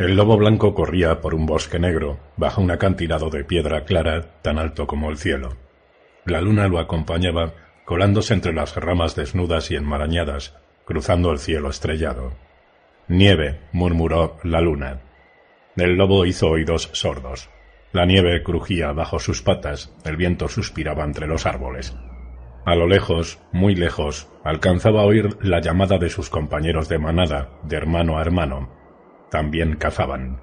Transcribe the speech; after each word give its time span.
El 0.00 0.16
lobo 0.16 0.38
blanco 0.38 0.74
corría 0.74 1.20
por 1.20 1.34
un 1.34 1.44
bosque 1.44 1.78
negro, 1.78 2.18
bajo 2.38 2.62
un 2.62 2.70
acantilado 2.70 3.28
de 3.28 3.44
piedra 3.44 3.84
clara 3.84 4.40
tan 4.40 4.58
alto 4.58 4.86
como 4.86 5.10
el 5.10 5.18
cielo. 5.18 5.58
La 6.24 6.40
luna 6.40 6.68
lo 6.68 6.78
acompañaba, 6.78 7.52
colándose 7.84 8.32
entre 8.32 8.54
las 8.54 8.74
ramas 8.76 9.14
desnudas 9.14 9.70
y 9.70 9.76
enmarañadas, 9.76 10.56
cruzando 10.86 11.30
el 11.32 11.38
cielo 11.38 11.68
estrellado. 11.68 12.32
Nieve, 13.08 13.60
murmuró 13.72 14.38
la 14.42 14.62
luna. 14.62 15.02
El 15.76 15.96
lobo 15.96 16.24
hizo 16.24 16.48
oídos 16.48 16.88
sordos. 16.94 17.50
La 17.92 18.06
nieve 18.06 18.42
crujía 18.42 18.92
bajo 18.92 19.18
sus 19.18 19.42
patas, 19.42 19.94
el 20.06 20.16
viento 20.16 20.48
suspiraba 20.48 21.04
entre 21.04 21.26
los 21.26 21.44
árboles. 21.44 21.94
A 22.64 22.74
lo 22.74 22.86
lejos, 22.86 23.38
muy 23.52 23.74
lejos, 23.74 24.30
alcanzaba 24.44 25.02
a 25.02 25.04
oír 25.04 25.36
la 25.42 25.60
llamada 25.60 25.98
de 25.98 26.08
sus 26.08 26.30
compañeros 26.30 26.88
de 26.88 26.98
manada, 26.98 27.50
de 27.64 27.76
hermano 27.76 28.16
a 28.16 28.22
hermano. 28.22 28.79
También 29.30 29.76
cazaban. 29.76 30.40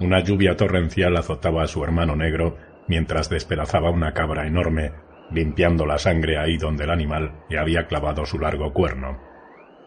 Una 0.00 0.20
lluvia 0.20 0.56
torrencial 0.56 1.16
azotaba 1.16 1.62
a 1.62 1.66
su 1.68 1.84
hermano 1.84 2.16
negro 2.16 2.56
mientras 2.88 3.28
despedazaba 3.28 3.90
una 3.90 4.12
cabra 4.12 4.46
enorme, 4.46 4.92
limpiando 5.30 5.86
la 5.86 5.98
sangre 5.98 6.38
ahí 6.38 6.56
donde 6.56 6.84
el 6.84 6.90
animal 6.90 7.44
le 7.48 7.58
había 7.58 7.86
clavado 7.86 8.26
su 8.26 8.38
largo 8.38 8.72
cuerno. 8.72 9.20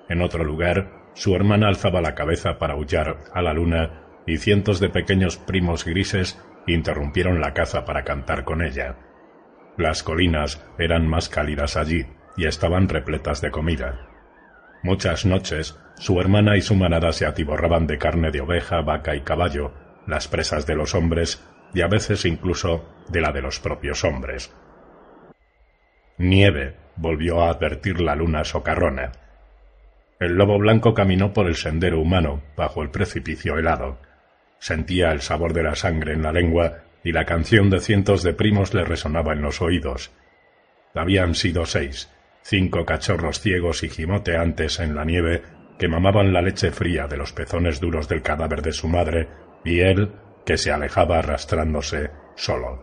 En 0.10 0.22
otro 0.22 0.44
lugar, 0.44 1.12
su 1.14 1.36
hermana 1.36 1.68
alzaba 1.68 2.02
la 2.02 2.16
cabeza 2.16 2.58
para 2.58 2.74
aullar 2.74 3.18
a 3.34 3.42
la 3.42 3.54
luna 3.54 4.04
y 4.26 4.38
cientos 4.38 4.80
de 4.80 4.90
pequeños 4.90 5.38
primos 5.38 5.84
grises 5.84 6.40
interrumpieron 6.68 7.42
la 7.42 7.54
caza 7.54 7.86
para 7.86 8.04
cantar 8.04 8.44
con 8.44 8.62
ella. 8.62 8.98
Las 9.78 10.04
colinas 10.04 10.64
eran 10.78 11.08
más 11.08 11.30
cálidas 11.30 11.78
allí 11.78 12.06
y 12.36 12.46
estaban 12.46 12.90
repletas 12.90 13.42
de 13.42 13.52
comida. 13.52 14.08
Muchas 14.84 15.26
noches 15.26 15.80
su 15.98 16.20
hermana 16.22 16.58
y 16.58 16.62
su 16.62 16.76
manada 16.76 17.12
se 17.12 17.26
atiborraban 17.26 17.88
de 17.88 17.98
carne 17.98 18.32
de 18.32 18.42
oveja, 18.42 18.82
vaca 18.82 19.16
y 19.16 19.22
caballo, 19.22 19.74
las 20.06 20.28
presas 20.28 20.66
de 20.68 20.76
los 20.76 20.94
hombres 20.94 21.44
y 21.74 21.82
a 21.82 21.88
veces 21.88 22.26
incluso 22.26 22.88
de 23.10 23.22
la 23.22 23.32
de 23.32 23.42
los 23.42 23.60
propios 23.60 24.04
hombres. 24.04 24.54
Nieve, 26.18 26.76
volvió 26.96 27.42
a 27.42 27.50
advertir 27.50 28.00
la 28.02 28.16
luna 28.16 28.44
socarrona. 28.44 29.12
El 30.20 30.34
lobo 30.34 30.58
blanco 30.58 30.94
caminó 30.94 31.34
por 31.34 31.48
el 31.48 31.56
sendero 31.56 32.00
humano, 32.00 32.42
bajo 32.56 32.82
el 32.82 32.90
precipicio 32.90 33.58
helado. 33.58 34.00
Sentía 34.60 35.12
el 35.12 35.22
sabor 35.22 35.54
de 35.54 35.64
la 35.64 35.76
sangre 35.76 36.14
en 36.14 36.24
la 36.24 36.32
lengua 36.32 36.84
y 37.04 37.12
la 37.12 37.26
canción 37.26 37.70
de 37.70 37.80
cientos 37.80 38.24
de 38.24 38.34
primos 38.34 38.74
le 38.74 38.84
resonaba 38.84 39.34
en 39.34 39.42
los 39.42 39.62
oídos. 39.62 40.12
Habían 40.96 41.36
sido 41.36 41.66
seis, 41.66 42.12
cinco 42.42 42.86
cachorros 42.86 43.40
ciegos 43.40 43.84
y 43.84 43.90
gimoteantes 43.90 44.80
en 44.80 44.96
la 44.96 45.06
nieve 45.06 45.44
que 45.78 45.88
mamaban 45.88 46.34
la 46.34 46.42
leche 46.42 46.72
fría 46.72 47.08
de 47.08 47.18
los 47.18 47.34
pezones 47.34 47.80
duros 47.80 48.08
del 48.08 48.22
cadáver 48.22 48.62
de 48.62 48.72
su 48.72 48.88
madre 48.88 49.28
y 49.64 49.80
él 49.80 50.12
que 50.46 50.58
se 50.58 50.72
alejaba 50.72 51.20
arrastrándose 51.20 52.10
solo. 52.36 52.82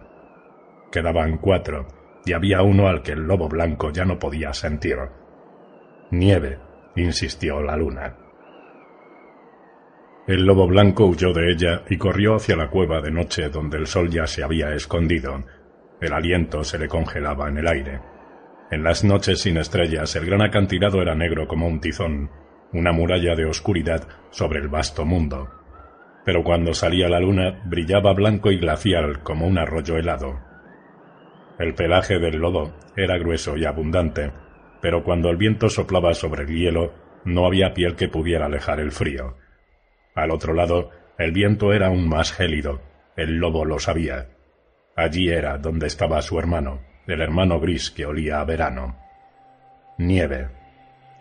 Quedaban 0.92 1.38
cuatro, 1.38 1.88
y 2.24 2.32
había 2.32 2.62
uno 2.62 2.88
al 2.88 3.02
que 3.02 3.12
el 3.12 3.22
lobo 3.26 3.48
blanco 3.48 3.90
ya 3.90 4.04
no 4.04 4.18
podía 4.18 4.52
sentir. 4.52 4.96
Nieve, 6.10 6.58
insistió 6.96 7.60
la 7.60 7.76
luna. 7.76 8.16
El 10.26 10.46
lobo 10.46 10.66
blanco 10.66 11.06
huyó 11.06 11.32
de 11.32 11.50
ella 11.50 11.82
y 11.88 11.98
corrió 11.98 12.36
hacia 12.36 12.56
la 12.56 12.70
cueva 12.70 13.00
de 13.00 13.10
noche 13.10 13.50
donde 13.50 13.76
el 13.76 13.86
sol 13.86 14.08
ya 14.08 14.26
se 14.26 14.42
había 14.42 14.72
escondido. 14.74 15.44
El 16.00 16.12
aliento 16.12 16.64
se 16.64 16.78
le 16.78 16.88
congelaba 16.88 17.48
en 17.48 17.58
el 17.58 17.66
aire. 17.66 18.00
En 18.70 18.82
las 18.82 19.04
noches 19.04 19.40
sin 19.40 19.58
estrellas 19.58 20.16
el 20.16 20.26
gran 20.26 20.40
acantilado 20.40 21.02
era 21.02 21.14
negro 21.14 21.46
como 21.46 21.66
un 21.66 21.80
tizón, 21.80 22.30
una 22.74 22.92
muralla 22.92 23.34
de 23.34 23.46
oscuridad 23.46 24.06
sobre 24.30 24.60
el 24.60 24.68
vasto 24.68 25.06
mundo. 25.06 25.48
Pero 26.24 26.44
cuando 26.44 26.74
salía 26.74 27.08
la 27.08 27.20
luna 27.20 27.62
brillaba 27.64 28.12
blanco 28.12 28.50
y 28.50 28.58
glacial 28.58 29.22
como 29.22 29.46
un 29.46 29.58
arroyo 29.58 29.96
helado. 29.96 30.40
El 31.58 31.74
pelaje 31.74 32.18
del 32.18 32.36
lobo 32.36 32.74
era 32.96 33.16
grueso 33.16 33.56
y 33.56 33.64
abundante, 33.64 34.32
pero 34.82 35.04
cuando 35.04 35.30
el 35.30 35.36
viento 35.36 35.68
soplaba 35.68 36.12
sobre 36.14 36.42
el 36.42 36.48
hielo 36.48 36.92
no 37.24 37.46
había 37.46 37.72
piel 37.72 37.94
que 37.96 38.08
pudiera 38.08 38.46
alejar 38.46 38.80
el 38.80 38.92
frío. 38.92 39.36
Al 40.14 40.30
otro 40.30 40.52
lado, 40.52 40.90
el 41.16 41.32
viento 41.32 41.72
era 41.72 41.86
aún 41.86 42.08
más 42.08 42.32
gélido. 42.32 42.82
El 43.16 43.36
lobo 43.36 43.64
lo 43.64 43.78
sabía. 43.78 44.28
Allí 44.96 45.28
era 45.28 45.58
donde 45.58 45.86
estaba 45.86 46.20
su 46.22 46.38
hermano, 46.38 46.80
el 47.06 47.20
hermano 47.20 47.60
gris 47.60 47.90
que 47.90 48.06
olía 48.06 48.40
a 48.40 48.44
verano. 48.44 48.98
Nieve. 49.98 50.63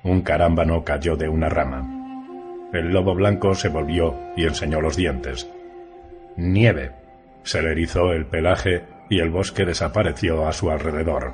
Un 0.03 0.21
carámbano 0.21 0.83
cayó 0.83 1.15
de 1.15 1.29
una 1.29 1.49
rama. 1.49 2.69
El 2.73 2.91
lobo 2.91 3.15
blanco 3.15 3.55
se 3.55 3.69
volvió 3.69 4.15
y 4.35 4.45
enseñó 4.45 4.81
los 4.81 4.95
dientes. 4.95 5.49
Nieve. 6.35 6.91
Se 7.43 7.61
le 7.61 7.71
erizó 7.71 8.11
el 8.13 8.25
pelaje 8.25 8.83
y 9.09 9.19
el 9.19 9.29
bosque 9.29 9.65
desapareció 9.65 10.47
a 10.47 10.53
su 10.53 10.71
alrededor. 10.71 11.33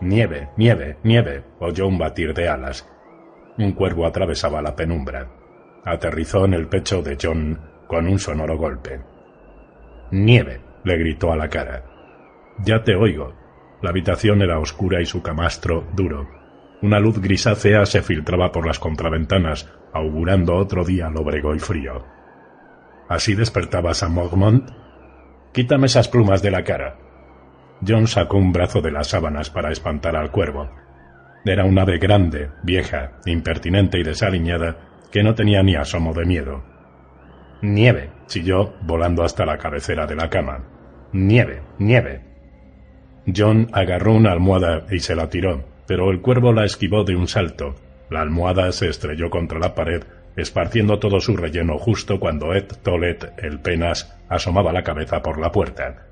Nieve, 0.00 0.50
nieve, 0.56 0.96
nieve, 1.02 1.42
oyó 1.58 1.88
un 1.88 1.98
batir 1.98 2.34
de 2.34 2.48
alas. 2.48 2.86
Un 3.58 3.72
cuervo 3.72 4.06
atravesaba 4.06 4.62
la 4.62 4.76
penumbra 4.76 5.28
aterrizó 5.84 6.44
en 6.44 6.54
el 6.54 6.68
pecho 6.68 7.02
de 7.02 7.16
John 7.20 7.58
con 7.86 8.06
un 8.06 8.18
sonoro 8.18 8.56
golpe. 8.56 9.00
Nieve, 10.10 10.60
le 10.84 10.98
gritó 10.98 11.32
a 11.32 11.36
la 11.36 11.48
cara. 11.48 11.84
Ya 12.58 12.82
te 12.82 12.94
oigo. 12.94 13.34
La 13.82 13.90
habitación 13.90 14.42
era 14.42 14.58
oscura 14.58 15.00
y 15.00 15.06
su 15.06 15.22
camastro 15.22 15.86
duro. 15.94 16.28
Una 16.80 17.00
luz 17.00 17.20
grisácea 17.20 17.86
se 17.86 18.02
filtraba 18.02 18.52
por 18.52 18.66
las 18.66 18.78
contraventanas, 18.78 19.68
augurando 19.92 20.54
otro 20.54 20.84
día 20.84 21.10
lóbrego 21.10 21.54
y 21.54 21.58
frío. 21.58 22.04
¿Así 23.08 23.34
despertabas 23.34 24.02
a 24.02 24.08
Mogmont? 24.08 24.70
Quítame 25.52 25.86
esas 25.86 26.08
plumas 26.08 26.40
de 26.40 26.50
la 26.52 26.62
cara. 26.62 26.96
John 27.86 28.06
sacó 28.06 28.36
un 28.36 28.52
brazo 28.52 28.80
de 28.80 28.92
las 28.92 29.08
sábanas 29.08 29.50
para 29.50 29.72
espantar 29.72 30.14
al 30.14 30.30
cuervo. 30.30 30.70
Era 31.44 31.64
un 31.64 31.78
ave 31.78 31.98
grande, 31.98 32.50
vieja, 32.62 33.12
impertinente 33.24 33.98
y 33.98 34.04
desaliñada, 34.04 34.76
que 35.10 35.22
no 35.22 35.34
tenía 35.34 35.62
ni 35.62 35.74
asomo 35.74 36.12
de 36.12 36.26
miedo. 36.26 36.62
Nieve, 37.62 38.10
chilló, 38.26 38.74
volando 38.82 39.24
hasta 39.24 39.44
la 39.46 39.58
cabecera 39.58 40.06
de 40.06 40.14
la 40.14 40.28
cama. 40.30 40.64
Nieve, 41.12 41.62
nieve. 41.78 42.24
John 43.34 43.68
agarró 43.72 44.12
una 44.14 44.32
almohada 44.32 44.84
y 44.90 45.00
se 45.00 45.14
la 45.14 45.28
tiró, 45.28 45.64
pero 45.88 46.10
el 46.10 46.20
cuervo 46.20 46.52
la 46.52 46.66
esquivó 46.66 47.02
de 47.02 47.16
un 47.16 47.26
salto. 47.26 47.74
La 48.10 48.20
almohada 48.20 48.70
se 48.72 48.88
estrelló 48.88 49.30
contra 49.30 49.58
la 49.58 49.74
pared, 49.74 50.04
esparciendo 50.36 50.98
todo 50.98 51.18
su 51.18 51.34
relleno 51.34 51.78
justo 51.78 52.20
cuando 52.20 52.54
Ed 52.54 52.66
Tolet, 52.82 53.32
el 53.38 53.60
penas, 53.60 54.14
asomaba 54.28 54.70
la 54.72 54.82
cabeza 54.84 55.22
por 55.22 55.40
la 55.40 55.50
puerta. 55.50 56.06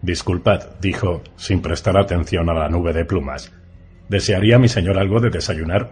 Disculpad, 0.00 0.78
dijo, 0.80 1.22
sin 1.34 1.60
prestar 1.60 1.98
atención 1.98 2.48
a 2.48 2.54
la 2.54 2.68
nube 2.68 2.92
de 2.92 3.04
plumas. 3.04 3.52
¿Desearía 4.08 4.60
mi 4.60 4.68
señor 4.68 4.96
algo 4.96 5.18
de 5.18 5.30
desayunar? 5.30 5.90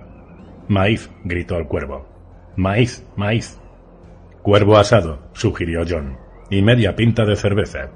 Maíz, 0.69 1.11
gritó 1.25 1.57
el 1.57 1.67
cuervo. 1.67 2.09
Maíz, 2.55 3.05
maíz. 3.17 3.59
Cuervo 4.43 4.77
asado, 4.79 5.29
sugirió 5.33 5.83
John, 5.87 6.17
y 6.51 6.63
media 6.63 6.95
pinta 6.95 7.25
de 7.25 7.35
cerveza. 7.35 7.91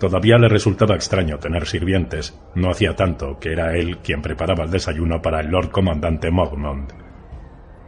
Todavía 0.00 0.38
le 0.38 0.48
resultaba 0.48 0.94
extraño 0.94 1.38
tener 1.38 1.66
sirvientes. 1.66 2.34
No 2.54 2.70
hacía 2.70 2.96
tanto 2.96 3.38
que 3.38 3.52
era 3.52 3.76
él 3.76 3.98
quien 3.98 4.22
preparaba 4.22 4.64
el 4.64 4.70
desayuno 4.70 5.20
para 5.20 5.40
el 5.40 5.48
Lord 5.48 5.70
Comandante 5.70 6.30
Mogmont. 6.30 6.90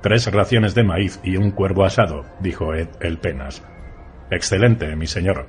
Tres 0.02 0.30
raciones 0.30 0.74
de 0.74 0.84
maíz 0.84 1.20
y 1.24 1.38
un 1.38 1.52
cuervo 1.52 1.84
asado, 1.84 2.26
dijo 2.40 2.74
Ed 2.74 2.88
el 3.00 3.16
Penas. 3.16 3.64
Excelente, 4.30 4.94
mi 4.94 5.06
señor. 5.06 5.48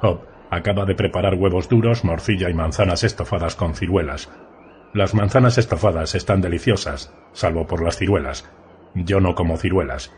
Hob 0.00 0.26
acaba 0.50 0.84
de 0.86 0.96
preparar 0.96 1.36
huevos 1.36 1.68
duros, 1.68 2.04
morcilla 2.04 2.50
y 2.50 2.54
manzanas 2.54 3.04
estofadas 3.04 3.54
con 3.54 3.76
ciruelas. 3.76 4.28
Las 4.92 5.14
manzanas 5.14 5.56
estofadas 5.56 6.16
están 6.16 6.40
deliciosas, 6.40 7.14
salvo 7.32 7.68
por 7.68 7.80
las 7.80 7.96
ciruelas. 7.96 8.50
Yo 8.96 9.20
no 9.20 9.36
como 9.36 9.56
ciruelas. 9.56 10.12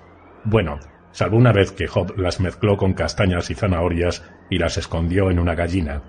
Bueno, 0.44 0.80
salvo 1.14 1.36
una 1.36 1.52
vez 1.52 1.70
que 1.70 1.86
Job 1.86 2.18
las 2.18 2.40
mezcló 2.40 2.76
con 2.76 2.92
castañas 2.92 3.48
y 3.48 3.54
zanahorias 3.54 4.28
y 4.50 4.58
las 4.58 4.76
escondió 4.78 5.30
en 5.30 5.38
una 5.38 5.54
gallina. 5.54 6.02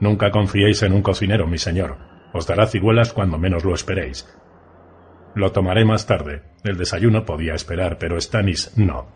Nunca 0.00 0.32
confiéis 0.32 0.82
en 0.82 0.92
un 0.92 1.02
cocinero, 1.02 1.46
mi 1.46 1.56
señor. 1.56 1.98
Os 2.32 2.48
dará 2.48 2.66
ciruelas 2.66 3.12
cuando 3.12 3.38
menos 3.38 3.64
lo 3.64 3.74
esperéis. 3.74 4.28
Lo 5.36 5.52
tomaré 5.52 5.84
más 5.84 6.06
tarde. 6.06 6.42
El 6.64 6.76
desayuno 6.76 7.24
podía 7.24 7.54
esperar, 7.54 7.96
pero 7.98 8.20
Stanis 8.20 8.76
no. 8.76 9.06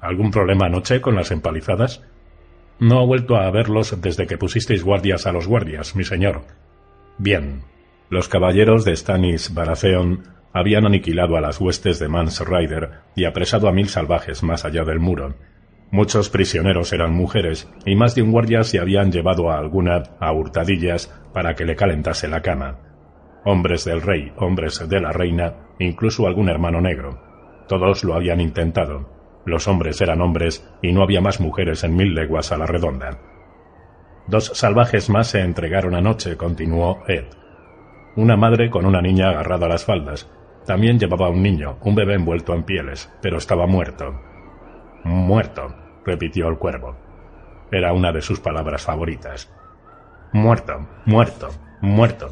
¿Algún 0.00 0.30
problema 0.30 0.66
anoche 0.66 1.02
con 1.02 1.14
las 1.14 1.30
empalizadas? 1.30 2.02
No 2.78 3.02
he 3.02 3.06
vuelto 3.06 3.36
a 3.36 3.50
verlos 3.50 4.00
desde 4.00 4.26
que 4.26 4.38
pusisteis 4.38 4.82
guardias 4.82 5.26
a 5.26 5.32
los 5.32 5.46
guardias, 5.46 5.94
mi 5.94 6.04
señor. 6.04 6.42
Bien. 7.18 7.64
Los 8.08 8.28
caballeros 8.28 8.86
de 8.86 8.96
Stanis 8.96 9.52
Baratheon 9.52 10.22
habían 10.54 10.86
aniquilado 10.86 11.36
a 11.36 11.40
las 11.40 11.60
huestes 11.60 11.98
de 11.98 12.08
Mans 12.08 12.40
Rider 12.40 13.00
y 13.16 13.24
apresado 13.24 13.68
a 13.68 13.72
mil 13.72 13.88
salvajes 13.88 14.44
más 14.44 14.64
allá 14.64 14.84
del 14.84 15.00
muro. 15.00 15.34
Muchos 15.90 16.30
prisioneros 16.30 16.92
eran 16.92 17.12
mujeres 17.12 17.68
y 17.84 17.96
más 17.96 18.14
de 18.14 18.22
un 18.22 18.30
guardia 18.30 18.62
se 18.62 18.78
habían 18.78 19.10
llevado 19.10 19.50
a 19.50 19.58
alguna 19.58 20.04
a 20.20 20.32
hurtadillas 20.32 21.12
para 21.32 21.54
que 21.54 21.64
le 21.64 21.74
calentase 21.74 22.28
la 22.28 22.40
cama. 22.40 22.78
Hombres 23.44 23.84
del 23.84 24.00
rey, 24.00 24.32
hombres 24.36 24.88
de 24.88 25.00
la 25.00 25.12
reina, 25.12 25.54
incluso 25.80 26.26
algún 26.26 26.48
hermano 26.48 26.80
negro. 26.80 27.20
Todos 27.68 28.04
lo 28.04 28.14
habían 28.14 28.40
intentado. 28.40 29.42
Los 29.44 29.66
hombres 29.66 30.00
eran 30.00 30.20
hombres 30.20 30.66
y 30.82 30.92
no 30.92 31.02
había 31.02 31.20
más 31.20 31.40
mujeres 31.40 31.82
en 31.82 31.96
mil 31.96 32.14
leguas 32.14 32.52
a 32.52 32.58
la 32.58 32.66
redonda. 32.66 33.18
Dos 34.28 34.52
salvajes 34.54 35.10
más 35.10 35.26
se 35.28 35.40
entregaron 35.40 35.96
anoche, 35.96 36.36
continuó 36.36 37.02
Ed. 37.08 37.24
Una 38.16 38.36
madre 38.36 38.70
con 38.70 38.86
una 38.86 39.02
niña 39.02 39.30
agarrada 39.30 39.66
a 39.66 39.70
las 39.70 39.84
faldas, 39.84 40.30
también 40.66 40.98
llevaba 40.98 41.28
un 41.28 41.42
niño, 41.42 41.78
un 41.82 41.94
bebé 41.94 42.14
envuelto 42.14 42.54
en 42.54 42.64
pieles, 42.64 43.10
pero 43.20 43.38
estaba 43.38 43.66
muerto. 43.66 44.20
Muerto, 45.04 45.74
repitió 46.04 46.48
el 46.48 46.58
cuervo. 46.58 46.96
Era 47.70 47.92
una 47.92 48.12
de 48.12 48.22
sus 48.22 48.40
palabras 48.40 48.82
favoritas. 48.82 49.52
Muerto, 50.32 50.86
muerto, 51.04 51.50
muerto. 51.80 52.30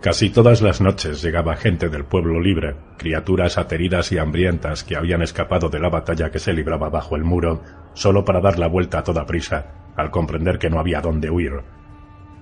Casi 0.00 0.30
todas 0.30 0.62
las 0.62 0.80
noches 0.80 1.22
llegaba 1.22 1.56
gente 1.56 1.88
del 1.88 2.04
pueblo 2.04 2.40
libre, 2.40 2.76
criaturas 2.96 3.58
ateridas 3.58 4.12
y 4.12 4.18
hambrientas 4.18 4.84
que 4.84 4.96
habían 4.96 5.22
escapado 5.22 5.68
de 5.68 5.80
la 5.80 5.88
batalla 5.88 6.30
que 6.30 6.38
se 6.38 6.52
libraba 6.52 6.88
bajo 6.88 7.16
el 7.16 7.24
muro, 7.24 7.62
solo 7.94 8.24
para 8.24 8.40
dar 8.40 8.58
la 8.58 8.68
vuelta 8.68 9.00
a 9.00 9.02
toda 9.02 9.26
prisa, 9.26 9.66
al 9.96 10.10
comprender 10.12 10.58
que 10.58 10.70
no 10.70 10.78
había 10.78 11.00
dónde 11.00 11.30
huir. 11.30 11.62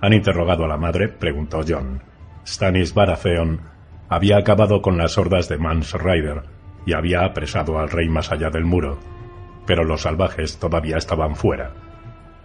¿Han 0.01 0.13
interrogado 0.13 0.65
a 0.65 0.67
la 0.67 0.77
madre? 0.77 1.07
preguntó 1.07 1.61
John. 1.67 2.01
Stanis 2.47 2.93
Baratheon 2.93 3.59
había 4.07 4.37
acabado 4.37 4.81
con 4.81 4.97
las 4.97 5.17
hordas 5.17 5.49
de 5.49 5.57
Mans 5.57 5.93
Rider 5.93 6.43
y 6.85 6.93
había 6.93 7.25
apresado 7.25 7.77
al 7.77 7.89
rey 7.89 8.07
más 8.07 8.31
allá 8.31 8.49
del 8.49 8.63
muro, 8.63 8.97
pero 9.65 9.83
los 9.83 10.03
salvajes 10.03 10.57
todavía 10.57 10.95
estaban 10.95 11.35
fuera. 11.35 11.73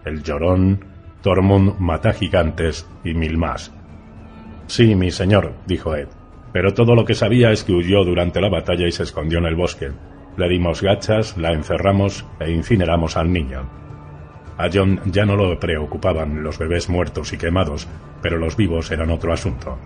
El 0.05 0.25
llorón, 0.25 0.85
Tormund 1.23 1.79
mata 1.79 2.13
gigantes 2.13 2.85
y 3.05 3.15
mil 3.15 3.39
más. 3.39 3.73
Sí, 4.67 4.97
mi 4.97 5.13
señor, 5.13 5.53
dijo 5.67 5.95
Ed, 5.95 6.09
pero 6.53 6.75
todo 6.75 6.97
lo 6.97 7.05
que 7.05 7.15
sabía 7.15 7.53
es 7.53 7.63
que 7.63 7.73
huyó 7.73 8.05
durante 8.05 8.41
la 8.41 8.49
batalla 8.49 8.89
y 8.89 8.93
se 8.93 9.05
escondió 9.05 9.39
en 9.39 9.47
el 9.47 9.55
bosque. 9.55 9.93
Le 10.37 10.49
dimos 10.49 10.83
gachas, 10.83 11.37
la 11.37 11.53
encerramos 11.53 12.27
e 12.41 12.51
incineramos 12.51 13.17
al 13.17 13.33
niño. 13.33 13.82
A 14.63 14.71
John 14.73 15.01
ya 15.07 15.27
no 15.27 15.35
lo 15.35 15.59
preocupaban 15.59 16.45
los 16.45 16.57
bebés 16.57 16.89
muertos 16.89 17.33
y 17.33 17.37
quemados, 17.37 17.89
pero 18.23 18.39
los 18.39 18.57
vivos 18.57 18.93
eran 18.93 19.11
otro 19.11 19.33
asunto. 19.33 19.77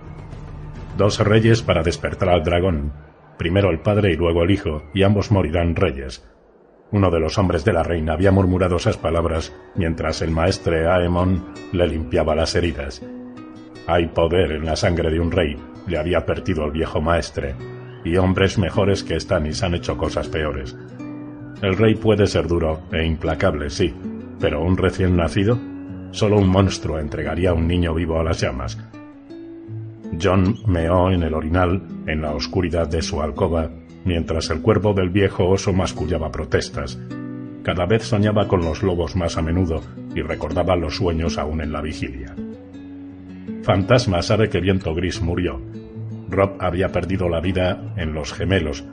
Dos 0.98 1.18
reyes 1.20 1.62
para 1.62 1.82
despertar 1.82 2.28
al 2.28 2.44
dragón, 2.44 2.92
primero 3.38 3.70
el 3.70 3.78
padre 3.78 4.12
y 4.12 4.16
luego 4.16 4.42
el 4.42 4.50
hijo, 4.50 4.82
y 4.92 5.02
ambos 5.02 5.32
morirán 5.32 5.76
reyes. 5.76 6.28
Uno 6.90 7.10
de 7.10 7.20
los 7.20 7.38
hombres 7.38 7.64
de 7.64 7.72
la 7.72 7.84
reina 7.84 8.12
había 8.12 8.32
murmurado 8.32 8.76
esas 8.76 8.98
palabras 8.98 9.56
mientras 9.76 10.20
el 10.20 10.30
maestre 10.30 10.86
Aemon 10.86 11.54
le 11.72 11.86
limpiaba 11.88 12.34
las 12.34 12.54
heridas. 12.54 13.02
Hay 13.86 14.08
poder 14.08 14.52
en 14.52 14.66
la 14.66 14.76
sangre 14.76 15.10
de 15.10 15.20
un 15.20 15.32
rey, 15.32 15.56
le 15.86 15.96
había 15.96 16.18
advertido 16.18 16.66
el 16.66 16.72
viejo 16.72 17.00
maestre, 17.00 17.54
y 18.04 18.18
hombres 18.18 18.58
mejores 18.58 19.02
que 19.02 19.18
Stannis 19.18 19.62
han 19.62 19.74
hecho 19.74 19.96
cosas 19.96 20.28
peores. 20.28 20.76
El 21.62 21.78
rey 21.78 21.94
puede 21.94 22.26
ser 22.26 22.46
duro 22.46 22.82
e 22.92 23.06
implacable, 23.06 23.70
sí, 23.70 23.94
pero 24.40 24.62
un 24.62 24.76
recién 24.76 25.16
nacido, 25.16 25.58
solo 26.10 26.38
un 26.38 26.48
monstruo 26.48 26.98
entregaría 26.98 27.50
a 27.50 27.54
un 27.54 27.66
niño 27.66 27.94
vivo 27.94 28.20
a 28.20 28.24
las 28.24 28.40
llamas. 28.40 28.78
John 30.20 30.56
meó 30.66 31.10
en 31.10 31.22
el 31.22 31.34
orinal, 31.34 31.82
en 32.06 32.22
la 32.22 32.32
oscuridad 32.32 32.88
de 32.88 33.02
su 33.02 33.20
alcoba, 33.20 33.70
mientras 34.04 34.50
el 34.50 34.62
cuerpo 34.62 34.94
del 34.94 35.10
viejo 35.10 35.48
oso 35.48 35.72
mascullaba 35.72 36.30
protestas. 36.30 36.98
Cada 37.62 37.86
vez 37.86 38.04
soñaba 38.04 38.46
con 38.46 38.64
los 38.64 38.82
lobos 38.82 39.16
más 39.16 39.36
a 39.36 39.42
menudo 39.42 39.82
y 40.14 40.22
recordaba 40.22 40.76
los 40.76 40.96
sueños 40.96 41.36
aún 41.36 41.60
en 41.60 41.72
la 41.72 41.82
vigilia. 41.82 42.34
Fantasma 43.62 44.22
sabe 44.22 44.48
que 44.48 44.60
Viento 44.60 44.94
Gris 44.94 45.20
murió. 45.20 45.60
Rob 46.30 46.56
había 46.60 46.92
perdido 46.92 47.28
la 47.28 47.40
vida 47.40 47.92
en 47.96 48.14
Los 48.14 48.32
Gemelos, 48.32 48.84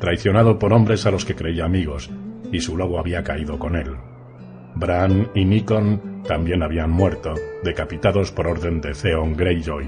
traicionado 0.00 0.58
por 0.58 0.72
hombres 0.72 1.06
a 1.06 1.10
los 1.10 1.24
que 1.24 1.36
creía 1.36 1.64
amigos, 1.64 2.10
y 2.52 2.60
su 2.60 2.76
lobo 2.76 2.98
había 2.98 3.22
caído 3.22 3.58
con 3.58 3.76
él. 3.76 3.92
Bran 4.76 5.30
y 5.34 5.46
Nikon 5.46 6.22
también 6.24 6.62
habían 6.62 6.90
muerto, 6.90 7.34
decapitados 7.64 8.30
por 8.30 8.46
orden 8.46 8.82
de 8.82 8.92
Theon 8.92 9.34
Greyjoy, 9.34 9.86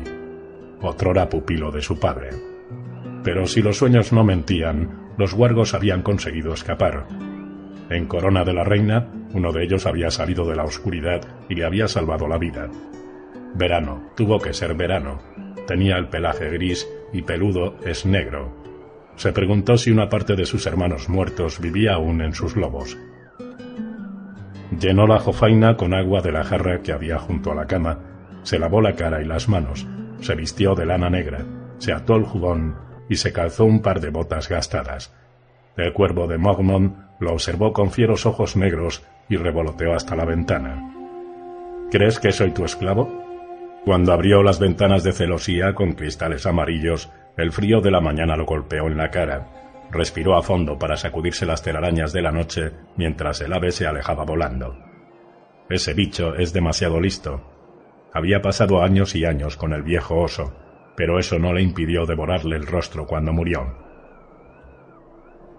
otrora 0.81 1.29
pupilo 1.29 1.71
de 1.71 1.83
su 1.83 2.01
padre. 2.01 2.31
Pero 3.23 3.47
si 3.47 3.61
los 3.61 3.77
sueños 3.77 4.15
no 4.15 4.25
mentían, 4.25 5.13
los 5.19 5.35
huargos 5.35 5.75
habían 5.75 6.01
conseguido 6.01 6.55
escapar. 6.55 7.07
En 7.91 8.07
Corona 8.07 8.45
de 8.45 8.55
la 8.55 8.65
Reina, 8.65 9.09
uno 9.35 9.53
de 9.53 9.65
ellos 9.65 9.85
había 9.85 10.11
salido 10.11 10.49
de 10.49 10.57
la 10.57 10.65
oscuridad 10.65 11.21
y 11.51 11.55
le 11.55 11.67
había 11.67 11.87
salvado 11.87 12.27
la 12.27 12.39
vida. 12.39 12.71
Verano, 13.55 14.11
tuvo 14.17 14.39
que 14.39 14.55
ser 14.55 14.75
verano. 14.75 15.21
Tenía 15.67 15.97
el 15.99 16.09
pelaje 16.09 16.49
gris 16.49 16.89
y 17.13 17.21
peludo 17.23 17.77
es 17.85 18.07
negro. 18.07 18.55
Se 19.17 19.33
preguntó 19.33 19.77
si 19.77 19.91
una 19.91 20.09
parte 20.09 20.35
de 20.35 20.47
sus 20.47 20.67
hermanos 20.67 21.11
muertos 21.11 21.61
vivía 21.61 21.95
aún 21.95 22.23
en 22.23 22.33
sus 22.33 22.57
lobos. 22.57 22.97
Llenó 24.81 25.07
la 25.09 25.19
jofaina 25.19 25.77
con 25.77 25.93
agua 25.93 26.21
de 26.21 26.31
la 26.31 26.45
jarra 26.45 26.83
que 26.83 26.93
había 26.93 27.19
junto 27.19 27.51
a 27.51 27.55
la 27.55 27.67
cama, 27.67 27.99
se 28.43 28.59
lavó 28.59 28.81
la 28.81 28.95
cara 28.95 29.21
y 29.21 29.25
las 29.25 29.49
manos, 29.49 29.87
se 30.21 30.35
vistió 30.37 30.75
de 30.77 30.87
lana 30.87 31.11
negra, 31.11 31.45
se 31.79 31.93
ató 31.93 32.15
el 32.15 32.25
jubón 32.25 32.77
y 33.09 33.17
se 33.17 33.33
calzó 33.33 33.65
un 33.65 33.83
par 33.83 34.01
de 34.01 34.11
botas 34.11 34.49
gastadas. 34.49 35.13
El 35.77 35.93
cuervo 35.93 36.29
de 36.29 36.39
Mogmont 36.39 36.97
lo 37.19 37.33
observó 37.33 37.73
con 37.73 37.91
fieros 37.91 38.25
ojos 38.27 38.57
negros 38.57 39.03
y 39.29 39.37
revoloteó 39.37 39.95
hasta 39.95 40.15
la 40.15 40.25
ventana. 40.25 40.95
¿Crees 41.91 42.21
que 42.21 42.31
soy 42.31 42.53
tu 42.53 42.65
esclavo? 42.65 43.09
Cuando 43.85 44.13
abrió 44.13 44.43
las 44.43 44.61
ventanas 44.61 45.03
de 45.03 45.13
celosía 45.13 45.75
con 45.75 45.93
cristales 45.93 46.47
amarillos, 46.47 47.11
el 47.37 47.51
frío 47.51 47.81
de 47.81 47.91
la 47.91 48.01
mañana 48.01 48.37
lo 48.37 48.45
golpeó 48.45 48.87
en 48.87 48.97
la 48.97 49.11
cara, 49.11 49.47
Respiró 49.91 50.37
a 50.37 50.43
fondo 50.43 50.79
para 50.79 50.97
sacudirse 50.97 51.47
las 51.47 51.63
telarañas 51.63 52.13
de 52.13 52.23
la 52.23 52.31
noche 52.31 52.73
mientras 52.97 53.41
el 53.41 53.53
ave 53.53 53.71
se 53.71 53.87
alejaba 53.87 54.25
volando. 54.25 54.77
Ese 55.71 55.95
bicho 55.95 56.35
es 56.35 56.53
demasiado 56.53 57.01
listo. 57.01 57.43
Había 58.13 58.41
pasado 58.41 58.83
años 58.83 59.15
y 59.15 59.25
años 59.25 59.57
con 59.57 59.73
el 59.73 59.83
viejo 59.83 60.17
oso, 60.17 60.55
pero 60.97 61.19
eso 61.19 61.39
no 61.39 61.53
le 61.53 61.63
impidió 61.63 62.07
devorarle 62.07 62.57
el 62.57 62.67
rostro 62.67 63.07
cuando 63.07 63.33
murió. 63.33 63.89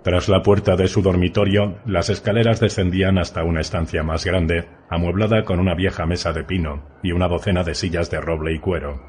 Tras 0.04 0.30
la 0.30 0.42
puerta 0.42 0.76
de 0.76 0.88
su 0.88 1.02
dormitorio, 1.02 1.80
las 1.86 2.10
escaleras 2.10 2.60
descendían 2.60 3.18
hasta 3.18 3.44
una 3.44 3.62
estancia 3.62 4.02
más 4.02 4.26
grande, 4.26 4.68
amueblada 4.90 5.44
con 5.44 5.60
una 5.60 5.76
vieja 5.76 6.06
mesa 6.06 6.32
de 6.34 6.44
pino 6.44 6.88
y 7.04 7.12
una 7.12 7.28
docena 7.28 7.64
de 7.64 7.76
sillas 7.76 8.10
de 8.10 8.22
roble 8.22 8.54
y 8.54 8.60
cuero. 8.60 9.02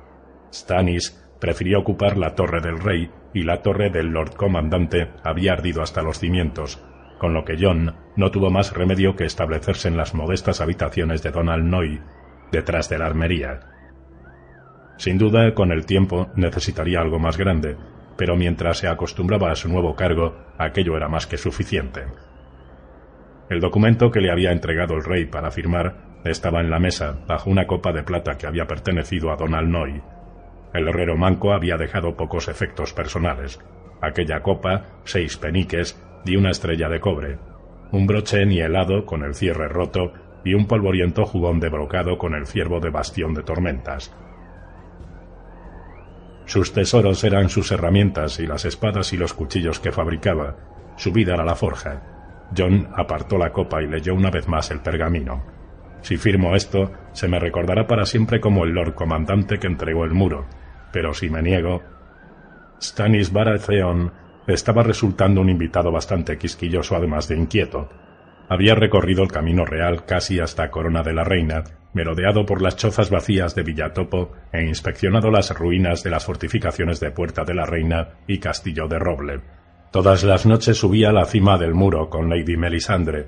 Stanis 0.53 1.17
prefirió 1.41 1.81
ocupar 1.81 2.17
la 2.17 2.35
torre 2.35 2.61
del 2.61 2.79
rey 2.79 3.11
y 3.33 3.43
la 3.43 3.63
torre 3.63 3.91
del 3.91 4.09
Lord 4.09 4.35
Comandante 4.35 5.09
había 5.25 5.55
ardido 5.55 5.83
hasta 5.83 6.03
los 6.03 6.19
cimientos, 6.19 6.83
con 7.19 7.35
lo 7.35 7.45
que 7.45 7.57
John 7.61 7.95
no 8.17 8.31
tuvo 8.31 8.51
más 8.51 8.73
remedio 8.73 9.17
que 9.17 9.25
establecerse 9.25 9.89
en 9.89 9.97
las 9.97 10.15
modestas 10.15 10.61
habitaciones 10.61 11.23
de 11.23 11.31
Donald 11.31 11.65
Noy, 11.65 12.01
detrás 12.53 12.89
de 12.89 12.99
la 12.99 13.07
armería. 13.07 13.61
Sin 14.97 15.19
duda, 15.19 15.55
con 15.55 15.73
el 15.73 15.87
tiempo 15.87 16.29
necesitaría 16.37 17.01
algo 17.01 17.19
más 17.19 17.39
grande, 17.39 17.77
pero 18.17 18.37
mientras 18.37 18.79
se 18.79 18.89
acostumbraba 18.89 19.51
a 19.51 19.57
su 19.57 19.69
nuevo 19.69 19.97
cargo, 19.97 20.37
aquello 20.59 20.97
era 20.97 21.09
más 21.09 21.27
que 21.27 21.39
suficiente. 21.39 22.05
El 23.49 23.61
documento 23.61 24.11
que 24.11 24.21
le 24.21 24.31
había 24.31 24.53
entregado 24.53 24.95
el 24.95 25.05
rey 25.05 25.25
para 25.25 25.51
firmar 25.51 26.21
estaba 26.25 26.61
en 26.61 26.71
la 26.71 26.79
mesa 26.79 27.19
bajo 27.27 27.49
una 27.49 27.67
copa 27.67 27.93
de 27.93 28.03
plata 28.03 28.37
que 28.37 28.47
había 28.47 28.67
pertenecido 28.67 29.33
a 29.33 29.37
Donald 29.37 29.69
Noy. 29.69 30.03
El 30.73 30.89
herrero 30.89 31.17
manco 31.17 31.53
había 31.53 31.77
dejado 31.77 32.17
pocos 32.17 32.49
efectos 32.49 32.93
personales. 32.93 33.59
Aquella 34.01 34.43
copa, 34.43 35.01
seis 35.05 35.37
peniques 35.37 36.01
y 36.25 36.37
una 36.37 36.51
estrella 36.51 36.89
de 36.89 37.01
cobre, 37.01 37.39
un 37.93 38.07
broche 38.07 38.47
nielado 38.47 39.05
con 39.05 39.25
el 39.25 39.35
cierre 39.35 39.69
roto 39.69 40.13
y 40.45 40.55
un 40.55 40.67
polvoriento 40.67 41.25
jubón 41.25 41.61
de 41.61 41.69
brocado 41.69 42.17
con 42.19 42.35
el 42.35 42.47
ciervo 42.47 42.81
de 42.81 42.91
bastión 42.91 43.35
de 43.35 43.43
tormentas. 43.43 44.15
Sus 46.47 46.73
tesoros 46.73 47.23
eran 47.25 47.49
sus 47.49 47.71
herramientas 47.73 48.41
y 48.41 48.47
las 48.47 48.65
espadas 48.65 49.13
y 49.13 49.17
los 49.17 49.35
cuchillos 49.35 49.79
que 49.79 49.93
fabricaba, 49.93 50.57
su 50.97 51.13
vida 51.13 51.35
a 51.35 51.45
la 51.45 51.55
forja. 51.55 52.03
John 52.57 52.89
apartó 52.97 53.39
la 53.39 53.53
copa 53.53 53.83
y 53.83 53.87
leyó 53.87 54.15
una 54.15 54.31
vez 54.31 54.49
más 54.49 54.71
el 54.71 54.81
pergamino. 54.81 55.45
Si 56.03 56.17
firmo 56.17 56.57
esto, 56.57 56.91
se 57.13 57.29
me 57.29 57.39
recordará 57.39 57.87
para 57.87 58.07
siempre 58.07 58.41
como 58.41 58.65
el 58.65 58.71
Lord 58.71 58.95
Comandante 58.95 59.59
que 59.59 59.67
entregó 59.67 60.05
el 60.05 60.13
muro, 60.13 60.47
pero 60.93 61.15
si 61.15 61.31
me 61.31 61.43
niego... 61.43 61.83
Stanis 62.81 63.33
Baratheon 63.33 64.11
estaba 64.47 64.83
resultando 64.83 65.41
un 65.41 65.51
invitado 65.51 65.93
bastante 65.93 66.39
quisquilloso 66.39 66.97
además 66.97 67.29
de 67.29 67.37
inquieto. 67.37 67.89
Había 68.49 68.75
recorrido 68.75 69.23
el 69.23 69.31
camino 69.31 69.65
real 69.65 70.05
casi 70.07 70.41
hasta 70.41 70.71
Corona 70.71 71.03
de 71.03 71.13
la 71.13 71.25
Reina, 71.25 71.65
merodeado 71.93 72.47
por 72.47 72.63
las 72.63 72.77
chozas 72.77 73.11
vacías 73.11 73.55
de 73.55 73.63
Villatopo 73.63 74.33
e 74.53 74.65
inspeccionado 74.65 75.31
las 75.31 75.51
ruinas 75.57 76.03
de 76.03 76.11
las 76.11 76.25
fortificaciones 76.25 77.01
de 77.01 77.11
Puerta 77.11 77.45
de 77.45 77.55
la 77.55 77.67
Reina 77.67 78.09
y 78.27 78.39
Castillo 78.39 78.89
de 78.89 78.99
Roble. 78.99 79.41
Todas 79.91 80.23
las 80.25 80.47
noches 80.47 80.79
subía 80.79 81.11
a 81.11 81.13
la 81.13 81.25
cima 81.25 81.59
del 81.59 81.75
muro 81.75 82.09
con 82.11 82.31
Lady 82.31 82.57
Melisandre. 82.57 83.27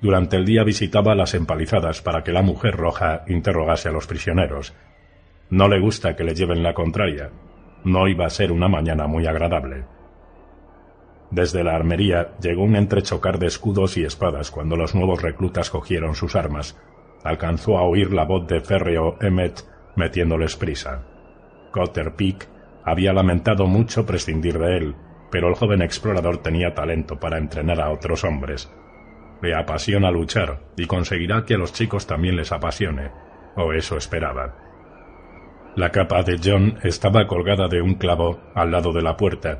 Durante 0.00 0.36
el 0.36 0.44
día 0.44 0.64
visitaba 0.64 1.14
las 1.14 1.34
empalizadas 1.34 2.02
para 2.02 2.22
que 2.24 2.32
la 2.32 2.42
mujer 2.42 2.76
roja 2.76 3.24
interrogase 3.28 3.88
a 3.88 3.92
los 3.92 4.06
prisioneros. 4.06 4.74
No 5.54 5.68
le 5.68 5.78
gusta 5.78 6.16
que 6.16 6.24
le 6.24 6.34
lleven 6.34 6.64
la 6.64 6.74
contraria. 6.74 7.30
No 7.84 8.08
iba 8.08 8.26
a 8.26 8.30
ser 8.30 8.50
una 8.50 8.66
mañana 8.66 9.06
muy 9.06 9.28
agradable. 9.28 9.84
Desde 11.30 11.62
la 11.62 11.76
armería 11.76 12.32
llegó 12.40 12.64
un 12.64 12.74
entrechocar 12.74 13.38
de 13.38 13.46
escudos 13.46 13.96
y 13.96 14.02
espadas 14.02 14.50
cuando 14.50 14.74
los 14.74 14.96
nuevos 14.96 15.22
reclutas 15.22 15.70
cogieron 15.70 16.16
sus 16.16 16.34
armas. 16.34 16.76
Alcanzó 17.22 17.78
a 17.78 17.82
oír 17.82 18.12
la 18.12 18.24
voz 18.24 18.48
de 18.48 18.62
férreo 18.62 19.16
Emmet 19.20 19.64
metiéndoles 19.94 20.56
prisa. 20.56 21.04
Cotter 21.70 22.16
Peak 22.16 22.48
había 22.82 23.12
lamentado 23.12 23.68
mucho 23.68 24.04
prescindir 24.04 24.58
de 24.58 24.76
él, 24.76 24.96
pero 25.30 25.46
el 25.46 25.54
joven 25.54 25.82
explorador 25.82 26.38
tenía 26.38 26.74
talento 26.74 27.20
para 27.20 27.38
entrenar 27.38 27.80
a 27.80 27.92
otros 27.92 28.24
hombres. 28.24 28.72
Le 29.40 29.54
apasiona 29.54 30.10
luchar 30.10 30.62
y 30.76 30.86
conseguirá 30.86 31.44
que 31.44 31.54
a 31.54 31.58
los 31.58 31.72
chicos 31.72 32.08
también 32.08 32.34
les 32.34 32.50
apasione, 32.50 33.12
o 33.54 33.72
eso 33.72 33.96
esperaba. 33.96 34.63
La 35.76 35.90
capa 35.90 36.22
de 36.22 36.38
John 36.42 36.78
estaba 36.84 37.26
colgada 37.26 37.66
de 37.66 37.82
un 37.82 37.94
clavo 37.94 38.40
al 38.54 38.70
lado 38.70 38.92
de 38.92 39.02
la 39.02 39.16
puerta, 39.16 39.58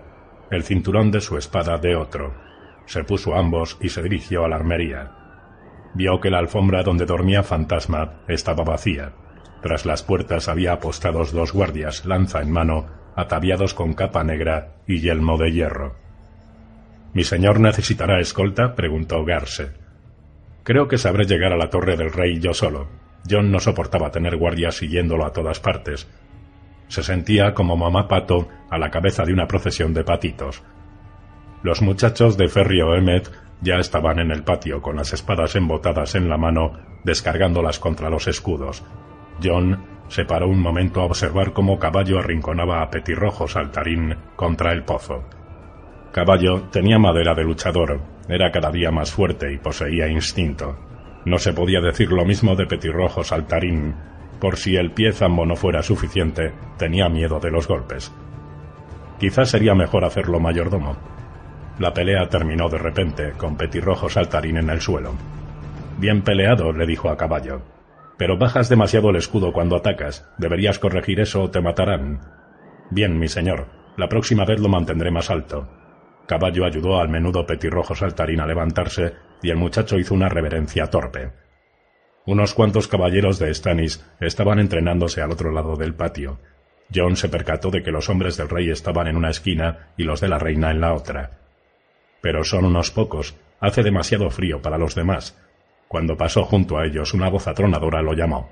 el 0.49 0.63
cinturón 0.63 1.11
de 1.11 1.21
su 1.21 1.37
espada 1.37 1.77
de 1.79 1.97
otro. 1.97 2.33
Se 2.87 3.03
puso 3.03 3.35
ambos 3.35 3.77
y 3.81 3.89
se 3.89 4.01
dirigió 4.01 4.45
a 4.45 4.49
la 4.49 4.55
armería. 4.55 5.11
Vio 5.95 6.21
que 6.21 6.31
la 6.31 6.39
alfombra 6.39 6.85
donde 6.85 7.05
dormía 7.05 7.43
Fantasma 7.43 8.21
estaba 8.29 8.63
vacía. 8.63 9.13
Tras 9.61 9.87
las 9.87 10.05
puertas 10.05 10.49
había 10.49 10.75
apostados 10.75 11.33
dos 11.33 11.53
guardias, 11.53 12.05
lanza 12.05 12.43
en 12.43 12.53
mano, 12.53 12.87
ataviados 13.17 13.75
con 13.75 13.95
capa 13.95 14.23
negra 14.23 14.75
y 14.87 15.01
yelmo 15.01 15.37
de 15.37 15.51
hierro. 15.51 15.97
¿Mi 17.13 17.25
señor 17.25 17.59
necesitará 17.59 18.21
escolta? 18.21 18.77
preguntó 18.77 19.25
Garse. 19.25 19.73
Creo 20.63 20.87
que 20.87 20.99
sabré 20.99 21.25
llegar 21.25 21.53
a 21.53 21.57
la 21.57 21.71
torre 21.71 21.97
del 21.97 22.13
rey 22.13 22.39
yo 22.39 22.55
solo. 22.55 23.04
John 23.29 23.51
no 23.51 23.61
soportaba 23.61 24.11
tener 24.11 24.37
guardias 24.37 24.77
siguiéndolo 24.77 25.25
a 25.25 25.33
todas 25.33 25.61
partes, 25.61 26.09
se 26.89 27.03
sentía 27.03 27.55
como 27.55 27.77
mamá 27.77 28.09
pato 28.09 28.49
a 28.71 28.79
la 28.79 28.91
cabeza 28.91 29.25
de 29.25 29.33
una 29.33 29.47
procesión 29.47 29.95
de 29.95 30.05
patitos. 30.05 30.63
Los 31.63 31.81
muchachos 31.83 32.37
de 32.37 32.49
Ferrio 32.49 32.95
Emmet 32.95 33.31
ya 33.63 33.77
estaban 33.77 34.19
en 34.19 34.31
el 34.31 34.45
patio 34.45 34.83
con 34.83 34.97
las 34.97 35.13
espadas 35.13 35.57
embotadas 35.57 36.15
en 36.15 36.29
la 36.29 36.37
mano, 36.37 36.73
descargándolas 37.05 37.79
contra 37.79 38.11
los 38.11 38.29
escudos. 38.29 38.85
John 39.43 39.83
se 40.09 40.25
paró 40.25 40.49
un 40.49 40.61
momento 40.61 41.01
a 41.01 41.07
observar 41.07 41.53
cómo 41.53 41.79
Caballo 41.79 42.19
arrinconaba 42.19 42.83
a 42.83 42.91
Petirrojo 42.91 43.49
Saltarín 43.49 44.15
contra 44.37 44.73
el 44.73 44.85
pozo. 44.85 45.25
Caballo 46.13 46.65
tenía 46.71 46.99
madera 46.99 47.35
de 47.35 47.45
luchador, 47.45 48.01
era 48.29 48.53
cada 48.53 48.71
día 48.71 48.91
más 48.91 49.11
fuerte 49.11 49.53
y 49.53 49.59
poseía 49.59 50.07
instinto. 50.07 50.94
No 51.25 51.39
se 51.39 51.53
podía 51.53 51.81
decir 51.81 52.13
lo 52.13 52.25
mismo 52.25 52.55
de 52.55 52.67
Petirrojo 52.67 53.25
Saltarín, 53.25 53.95
por 54.41 54.57
si 54.57 54.77
el 54.77 54.91
pie 54.91 55.13
zambo 55.13 55.47
no 55.47 55.57
fuera 55.57 55.83
suficiente, 55.83 56.53
tenía 56.77 57.09
miedo 57.09 57.41
de 57.41 57.51
los 57.51 57.67
golpes. 57.67 58.13
Quizás 59.19 59.51
sería 59.51 59.75
mejor 59.75 60.05
hacerlo 60.05 60.39
mayordomo. 60.39 60.97
La 61.79 61.95
pelea 61.95 62.29
terminó 62.29 62.69
de 62.69 62.79
repente, 62.79 63.33
con 63.39 63.57
Petirrojo 63.57 64.09
Saltarín 64.09 64.59
en 64.59 64.71
el 64.71 64.81
suelo. 64.81 65.15
Bien 65.99 66.23
peleado, 66.23 66.73
le 66.73 66.87
dijo 66.87 67.09
a 67.09 67.17
caballo. 67.17 67.63
Pero 68.19 68.37
bajas 68.37 68.69
demasiado 68.69 69.11
el 69.11 69.17
escudo 69.17 69.53
cuando 69.53 69.77
atacas. 69.77 70.29
Deberías 70.39 70.79
corregir 70.79 71.21
eso 71.21 71.43
o 71.43 71.51
te 71.51 71.61
matarán. 71.61 72.21
Bien, 72.91 73.19
mi 73.19 73.29
señor. 73.29 73.67
La 73.97 74.09
próxima 74.09 74.45
vez 74.45 74.61
lo 74.61 74.69
mantendré 74.69 75.11
más 75.11 75.31
alto. 75.31 75.69
Caballo 76.27 76.65
ayudó 76.65 76.99
al 76.99 77.09
menudo 77.09 77.47
petirrojo 77.47 77.95
saltarín 77.95 78.41
a 78.41 78.47
levantarse 78.47 79.15
y 79.43 79.51
el 79.51 79.57
muchacho 79.57 79.99
hizo 79.99 80.15
una 80.15 80.29
reverencia 80.29 80.87
torpe. 80.87 81.33
Unos 82.27 82.55
cuantos 82.55 82.89
caballeros 82.89 83.39
de 83.39 83.53
Stannis 83.53 84.03
estaban 84.21 84.59
entrenándose 84.59 85.21
al 85.21 85.33
otro 85.33 85.53
lado 85.53 85.77
del 85.77 85.95
patio. 85.95 86.41
John 86.95 87.17
se 87.17 87.29
percató 87.29 87.71
de 87.71 87.83
que 87.83 87.91
los 87.91 88.09
hombres 88.09 88.37
del 88.37 88.49
rey 88.49 88.71
estaban 88.71 89.07
en 89.07 89.17
una 89.17 89.31
esquina 89.31 89.93
y 89.99 90.05
los 90.05 90.21
de 90.21 90.29
la 90.29 90.39
reina 90.39 90.71
en 90.71 90.81
la 90.81 90.95
otra. 90.95 91.39
Pero 92.23 92.43
son 92.43 92.65
unos 92.65 92.91
pocos, 92.91 93.37
hace 93.61 93.83
demasiado 93.83 94.31
frío 94.31 94.63
para 94.63 94.79
los 94.79 94.95
demás. 94.95 95.39
Cuando 95.89 96.17
pasó 96.17 96.45
junto 96.45 96.79
a 96.79 96.87
ellos, 96.87 97.13
una 97.13 97.29
voz 97.29 97.47
atronadora 97.47 98.01
lo 98.01 98.15
llamó. 98.15 98.51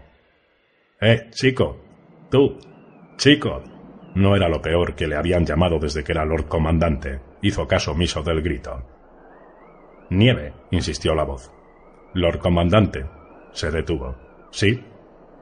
¡Eh, 1.01 1.31
chico! 1.31 1.83
¡Tú! 2.31 2.59
¡Chico! 3.17 3.63
No 4.15 4.37
era 4.37 4.49
lo 4.49 4.61
peor 4.61 4.95
que 4.95 5.07
le 5.07 5.17
habían 5.17 5.47
llamado 5.47 5.79
desde 5.79 6.05
que 6.05 6.13
era 6.13 6.27
Lord 6.27 6.47
Comandante. 6.47 7.32
Hizo 7.43 7.67
caso 7.67 7.91
omiso 7.93 8.23
del 8.23 8.41
grito. 8.41 8.83
Nieve, 10.11 10.55
insistió 10.71 11.15
la 11.15 11.25
voz. 11.25 11.53
Lord 12.15 12.39
Comandante, 12.39 13.05
se 13.53 13.71
detuvo. 13.71 14.17
Sí. 14.51 14.85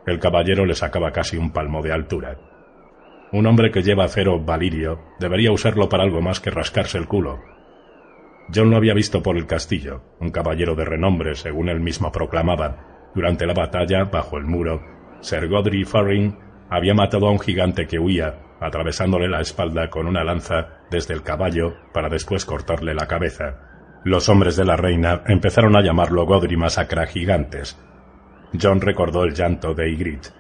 El 0.06 0.18
caballero 0.18 0.64
le 0.64 0.74
sacaba 0.74 1.12
casi 1.12 1.36
un 1.36 1.52
palmo 1.52 1.82
de 1.82 1.92
altura. 1.92 2.38
Un 3.32 3.46
hombre 3.46 3.70
que 3.70 3.82
lleva 3.82 4.04
acero 4.04 4.40
valirio 4.40 5.00
debería 5.18 5.52
usarlo 5.52 5.88
para 5.88 6.02
algo 6.02 6.22
más 6.22 6.40
que 6.40 6.50
rascarse 6.50 6.98
el 6.98 7.06
culo. 7.06 7.38
John 8.52 8.70
lo 8.70 8.76
había 8.76 8.94
visto 8.94 9.22
por 9.22 9.36
el 9.36 9.46
castillo, 9.46 10.02
un 10.18 10.30
caballero 10.30 10.74
de 10.74 10.84
renombre, 10.84 11.34
según 11.36 11.68
él 11.68 11.80
mismo 11.80 12.10
proclamaba. 12.10 13.10
Durante 13.14 13.46
la 13.46 13.54
batalla, 13.54 14.04
bajo 14.04 14.38
el 14.38 14.46
muro, 14.46 14.82
Sir 15.20 15.48
Godry 15.48 15.84
Faring 15.84 16.36
había 16.70 16.94
matado 16.94 17.28
a 17.28 17.30
un 17.30 17.38
gigante 17.38 17.86
que 17.86 17.98
huía, 17.98 18.38
atravesándole 18.60 19.28
la 19.28 19.40
espalda 19.40 19.88
con 19.90 20.06
una 20.06 20.24
lanza 20.24 20.80
desde 20.90 21.14
el 21.14 21.22
caballo 21.22 21.76
para 21.92 22.08
después 22.08 22.44
cortarle 22.44 22.94
la 22.94 23.06
cabeza. 23.06 24.00
Los 24.04 24.28
hombres 24.28 24.56
de 24.56 24.64
la 24.64 24.76
reina 24.76 25.22
empezaron 25.26 25.76
a 25.76 25.82
llamarlo 25.82 26.26
Godry 26.26 26.56
Masacra 26.56 27.06
Gigantes, 27.06 27.76
John 28.58 28.80
recordó 28.80 29.24
el 29.24 29.34
llanto 29.34 29.74
de 29.74 29.90
Ygritte. 29.90 30.30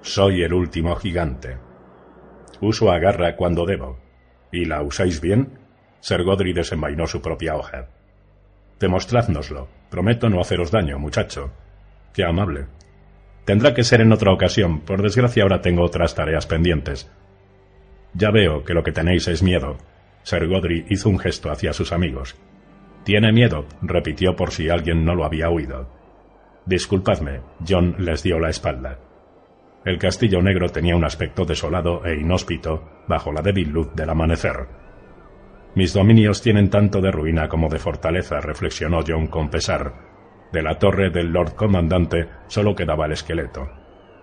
Soy 0.00 0.42
el 0.42 0.54
último 0.54 0.96
gigante. 0.96 1.58
Uso 2.60 2.90
a 2.90 2.98
garra 2.98 3.36
cuando 3.36 3.66
debo. 3.66 3.98
¿Y 4.50 4.64
la 4.64 4.82
usáis 4.82 5.20
bien? 5.20 5.58
Ser 6.00 6.22
Godry 6.22 6.52
desenvainó 6.52 7.06
su 7.06 7.20
propia 7.20 7.56
hoja. 7.56 7.88
Demostrádnoslo. 8.80 9.68
Prometo 9.90 10.28
no 10.28 10.40
haceros 10.40 10.70
daño, 10.70 10.98
muchacho. 10.98 11.52
Qué 12.14 12.24
amable. 12.24 12.66
Tendrá 13.44 13.74
que 13.74 13.84
ser 13.84 14.00
en 14.00 14.12
otra 14.12 14.32
ocasión. 14.32 14.80
Por 14.80 15.02
desgracia 15.02 15.42
ahora 15.42 15.60
tengo 15.60 15.82
otras 15.82 16.14
tareas 16.14 16.46
pendientes. 16.46 17.10
Ya 18.18 18.32
veo 18.32 18.64
que 18.64 18.74
lo 18.74 18.82
que 18.82 18.90
tenéis 18.90 19.28
es 19.28 19.44
miedo. 19.44 19.78
Ser 20.24 20.48
Godry 20.48 20.86
hizo 20.90 21.08
un 21.08 21.20
gesto 21.20 21.52
hacia 21.52 21.72
sus 21.72 21.92
amigos. 21.92 22.34
Tiene 23.04 23.32
miedo, 23.32 23.64
repitió 23.80 24.34
por 24.34 24.50
si 24.50 24.68
alguien 24.68 25.04
no 25.04 25.14
lo 25.14 25.24
había 25.24 25.50
oído. 25.50 25.88
Disculpadme, 26.66 27.42
John 27.66 27.94
les 27.98 28.24
dio 28.24 28.40
la 28.40 28.50
espalda. 28.50 28.98
El 29.84 29.98
castillo 29.98 30.42
negro 30.42 30.68
tenía 30.68 30.96
un 30.96 31.04
aspecto 31.04 31.44
desolado 31.44 32.04
e 32.04 32.16
inhóspito 32.16 33.04
bajo 33.06 33.32
la 33.32 33.40
débil 33.40 33.68
luz 33.70 33.94
del 33.94 34.10
amanecer. 34.10 34.66
Mis 35.76 35.94
dominios 35.94 36.42
tienen 36.42 36.70
tanto 36.70 37.00
de 37.00 37.12
ruina 37.12 37.48
como 37.48 37.68
de 37.68 37.78
fortaleza, 37.78 38.40
reflexionó 38.40 39.04
John 39.06 39.28
con 39.28 39.48
pesar. 39.48 39.94
De 40.52 40.60
la 40.60 40.78
torre 40.80 41.10
del 41.10 41.28
Lord 41.28 41.54
Comandante 41.54 42.28
solo 42.48 42.74
quedaba 42.74 43.06
el 43.06 43.12
esqueleto. 43.12 43.70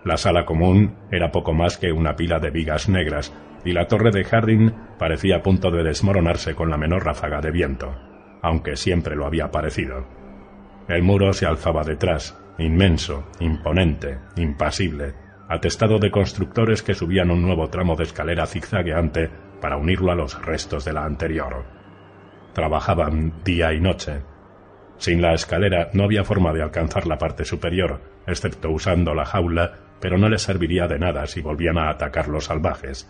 La 0.04 0.18
sala 0.18 0.46
común 0.46 0.98
era 1.12 1.32
poco 1.32 1.54
más 1.54 1.78
que 1.78 1.94
una 1.94 2.16
pila 2.18 2.40
de 2.40 2.52
vigas 2.52 2.90
negras, 2.90 3.34
y 3.66 3.74
la 3.74 3.88
torre 3.88 4.12
de 4.12 4.24
Harding 4.24 4.72
parecía 4.98 5.38
a 5.38 5.44
punto 5.44 5.72
de 5.72 5.84
desmoronarse 5.84 6.56
con 6.56 6.70
la 6.70 6.78
menor 6.78 7.04
ráfaga 7.04 7.42
de 7.42 7.52
viento, 7.52 7.94
aunque 8.42 8.78
siempre 8.78 9.16
lo 9.16 9.26
había 9.26 9.52
parecido. 9.52 10.08
El 10.88 11.02
muro 11.02 11.34
se 11.34 11.48
alzaba 11.48 11.84
detrás, 11.84 12.40
inmenso, 12.60 13.28
imponente, 13.40 14.20
impasible, 14.38 15.16
atestado 15.50 15.98
de 15.98 16.12
constructores 16.12 16.84
que 16.84 16.94
subían 16.94 17.32
un 17.32 17.42
nuevo 17.42 17.70
tramo 17.70 17.96
de 17.96 18.04
escalera 18.04 18.46
zigzagueante 18.46 19.30
para 19.60 19.78
unirlo 19.78 20.12
a 20.12 20.16
los 20.16 20.40
restos 20.46 20.86
de 20.86 20.94
la 20.94 21.06
anterior. 21.06 21.66
Trabajaban 22.54 23.44
día 23.44 23.74
y 23.74 23.82
noche. 23.82 24.22
Sin 24.98 25.22
la 25.22 25.34
escalera 25.34 25.90
no 25.94 26.04
había 26.04 26.24
forma 26.24 26.54
de 26.54 26.62
alcanzar 26.62 27.08
la 27.08 27.18
parte 27.18 27.46
superior, 27.46 28.00
excepto 28.28 28.70
usando 28.70 29.14
la 29.16 29.26
jaula, 29.26 29.74
pero 30.00 30.18
no 30.18 30.30
les 30.30 30.44
serviría 30.44 30.88
de 30.88 31.00
nada 31.00 31.26
si 31.26 31.42
volvían 31.42 31.78
a 31.78 31.90
atacar 31.90 32.28
los 32.28 32.46
salvajes. 32.46 33.10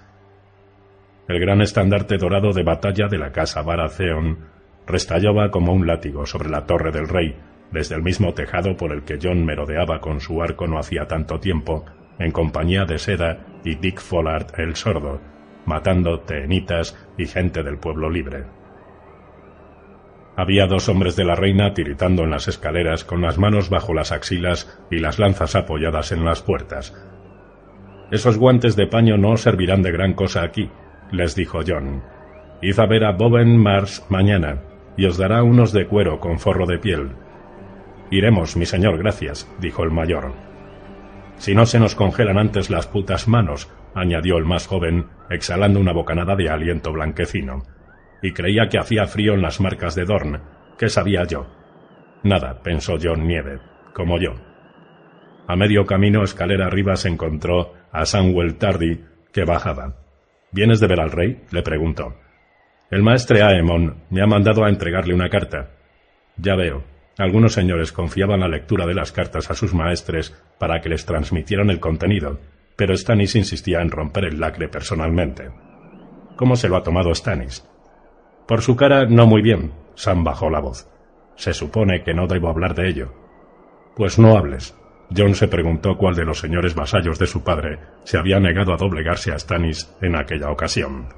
El 1.28 1.40
gran 1.40 1.62
estandarte 1.62 2.18
dorado 2.18 2.54
de 2.54 2.64
batalla 2.64 3.08
de 3.08 3.18
la 3.18 3.32
casa 3.32 3.64
Baratheon 3.64 4.38
restallaba 4.86 5.50
como 5.50 5.74
un 5.74 5.88
látigo 5.88 6.26
sobre 6.26 6.50
la 6.50 6.66
torre 6.66 6.92
del 6.92 7.08
rey, 7.08 7.36
desde 7.72 7.96
el 7.96 8.04
mismo 8.04 8.34
tejado 8.34 8.78
por 8.78 8.92
el 8.92 9.04
que 9.04 9.18
John 9.22 9.44
merodeaba 9.44 10.00
con 10.00 10.22
su 10.22 10.42
arco 10.42 10.68
no 10.68 10.78
hacía 10.78 11.08
tanto 11.08 11.40
tiempo, 11.40 11.86
en 12.20 12.32
compañía 12.32 12.86
de 12.86 13.00
Seda 13.00 13.40
y 13.64 13.76
Dick 13.76 14.00
Follard 14.00 14.60
el 14.60 14.76
sordo, 14.76 15.20
matando 15.66 16.20
teenitas 16.20 16.96
y 17.18 17.26
gente 17.26 17.64
del 17.64 17.78
pueblo 17.78 18.10
libre. 18.10 18.44
Había 20.38 20.68
dos 20.68 20.90
hombres 20.90 21.16
de 21.16 21.24
la 21.24 21.36
reina 21.36 21.74
tiritando 21.74 22.24
en 22.24 22.30
las 22.30 22.48
escaleras 22.48 23.04
con 23.04 23.22
las 23.22 23.38
manos 23.38 23.70
bajo 23.70 23.94
las 23.94 24.12
axilas 24.12 24.80
y 24.92 25.00
las 25.00 25.18
lanzas 25.18 25.56
apoyadas 25.56 26.12
en 26.12 26.26
las 26.26 26.42
puertas. 26.42 26.94
Esos 28.12 28.38
guantes 28.38 28.76
de 28.76 28.86
paño 28.86 29.18
no 29.18 29.38
servirán 29.38 29.82
de 29.82 29.92
gran 29.92 30.14
cosa 30.14 30.44
aquí, 30.44 30.70
les 31.16 31.36
dijo 31.36 31.62
John. 31.66 32.04
Id 32.62 32.80
a 32.80 32.86
ver 32.86 33.04
a 33.06 33.12
Bowen 33.12 33.58
Mars 33.58 34.06
mañana, 34.10 34.62
y 34.98 35.06
os 35.06 35.18
dará 35.18 35.44
unos 35.44 35.72
de 35.72 35.88
cuero 35.88 36.20
con 36.20 36.40
forro 36.40 36.66
de 36.66 36.78
piel. 36.78 37.12
Iremos, 38.12 38.56
mi 38.56 38.66
señor, 38.66 38.98
gracias, 38.98 39.50
dijo 39.60 39.84
el 39.84 39.92
mayor. 39.92 40.34
Si 41.38 41.54
no 41.54 41.66
se 41.66 41.80
nos 41.80 41.96
congelan 41.96 42.38
antes 42.38 42.70
las 42.70 42.88
putas 42.88 43.28
manos, 43.28 43.70
añadió 43.94 44.38
el 44.38 44.46
más 44.46 44.68
joven, 44.68 45.08
exhalando 45.30 45.80
una 45.80 45.92
bocanada 45.92 46.36
de 46.36 46.50
aliento 46.50 46.92
blanquecino. 46.94 47.64
Y 48.22 48.32
creía 48.32 48.70
que 48.70 48.78
hacía 48.78 49.06
frío 49.08 49.34
en 49.34 49.42
las 49.42 49.60
marcas 49.60 49.96
de 49.96 50.06
Dorn. 50.06 50.42
¿Qué 50.78 50.90
sabía 50.90 51.26
yo? 51.26 51.48
Nada, 52.24 52.62
pensó 52.64 52.98
John 53.02 53.28
Nieve, 53.28 53.60
como 53.94 54.18
yo. 54.20 54.34
A 55.48 55.56
medio 55.56 55.86
camino, 55.86 56.24
escalera 56.24 56.68
arriba, 56.68 56.96
se 56.96 57.10
encontró 57.10 57.74
a 57.92 58.06
Samuel 58.06 58.56
Tardy, 58.56 59.04
que 59.32 59.44
bajaba. 59.44 60.05
¿Vienes 60.56 60.80
de 60.80 60.88
ver 60.88 61.02
al 61.02 61.12
rey? 61.12 61.42
le 61.52 61.64
preguntó. 61.64 62.16
El 62.90 63.04
maestre 63.04 63.44
Aemon 63.44 64.06
me 64.10 64.22
ha 64.22 64.26
mandado 64.26 64.64
a 64.64 64.70
entregarle 64.70 65.14
una 65.14 65.28
carta. 65.28 65.72
Ya 66.38 66.56
veo. 66.56 66.82
Algunos 67.18 67.52
señores 67.52 67.92
confiaban 67.92 68.40
la 68.40 68.48
lectura 68.48 68.86
de 68.86 68.94
las 68.94 69.12
cartas 69.12 69.52
a 69.52 69.54
sus 69.54 69.74
maestres 69.74 70.34
para 70.58 70.80
que 70.80 70.88
les 70.88 71.06
transmitieran 71.06 71.70
el 71.70 71.82
contenido, 71.82 72.40
pero 72.78 72.96
Stannis 72.96 73.36
insistía 73.36 73.82
en 73.82 73.92
romper 73.92 74.24
el 74.24 74.40
lacre 74.40 74.70
personalmente. 74.70 75.50
¿Cómo 76.38 76.56
se 76.56 76.70
lo 76.70 76.78
ha 76.78 76.84
tomado 76.84 77.14
Stannis? 77.14 77.68
Por 78.48 78.62
su 78.62 78.78
cara, 78.78 79.08
no 79.08 79.28
muy 79.28 79.42
bien. 79.42 79.74
Sam 79.96 80.24
bajó 80.24 80.50
la 80.50 80.62
voz. 80.62 80.88
Se 81.36 81.54
supone 81.54 82.02
que 82.02 82.14
no 82.14 82.28
debo 82.28 82.48
hablar 82.48 82.76
de 82.76 82.88
ello. 82.88 83.14
Pues 83.98 84.18
no 84.18 84.38
hables. 84.38 84.74
John 85.16 85.36
se 85.36 85.48
preguntó 85.48 85.98
cuál 85.98 86.16
de 86.16 86.26
los 86.26 86.40
señores 86.40 86.74
vasallos 86.74 87.20
de 87.20 87.28
su 87.28 87.44
padre 87.44 87.80
se 88.04 88.18
había 88.18 88.40
negado 88.40 88.74
a 88.74 88.78
doblegarse 88.78 89.32
a 89.32 89.40
Stannis 89.40 89.96
en 90.02 90.16
aquella 90.16 90.50
ocasión. 90.50 91.10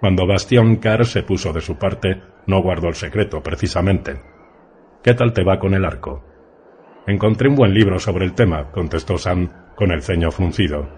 Cuando 0.00 0.26
Bastión 0.26 0.76
Carr 0.76 1.06
se 1.06 1.22
puso 1.22 1.52
de 1.52 1.60
su 1.60 1.78
parte, 1.78 2.20
no 2.46 2.62
guardó 2.62 2.88
el 2.88 2.94
secreto, 2.94 3.42
precisamente. 3.42 4.20
¿Qué 5.02 5.14
tal 5.14 5.32
te 5.32 5.44
va 5.44 5.58
con 5.58 5.74
el 5.74 5.84
arco? 5.84 6.24
Encontré 7.06 7.48
un 7.48 7.56
buen 7.56 7.72
libro 7.72 7.98
sobre 7.98 8.24
el 8.24 8.34
tema, 8.34 8.70
contestó 8.72 9.16
Sam 9.16 9.50
con 9.76 9.92
el 9.92 10.02
ceño 10.02 10.30
fruncido. 10.30 10.88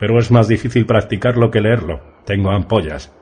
Pero 0.00 0.18
es 0.18 0.30
más 0.30 0.48
difícil 0.48 0.84
practicarlo 0.84 1.50
que 1.50 1.60
leerlo. 1.60 2.00
Tengo 2.26 2.50
ampollas. 2.50 3.14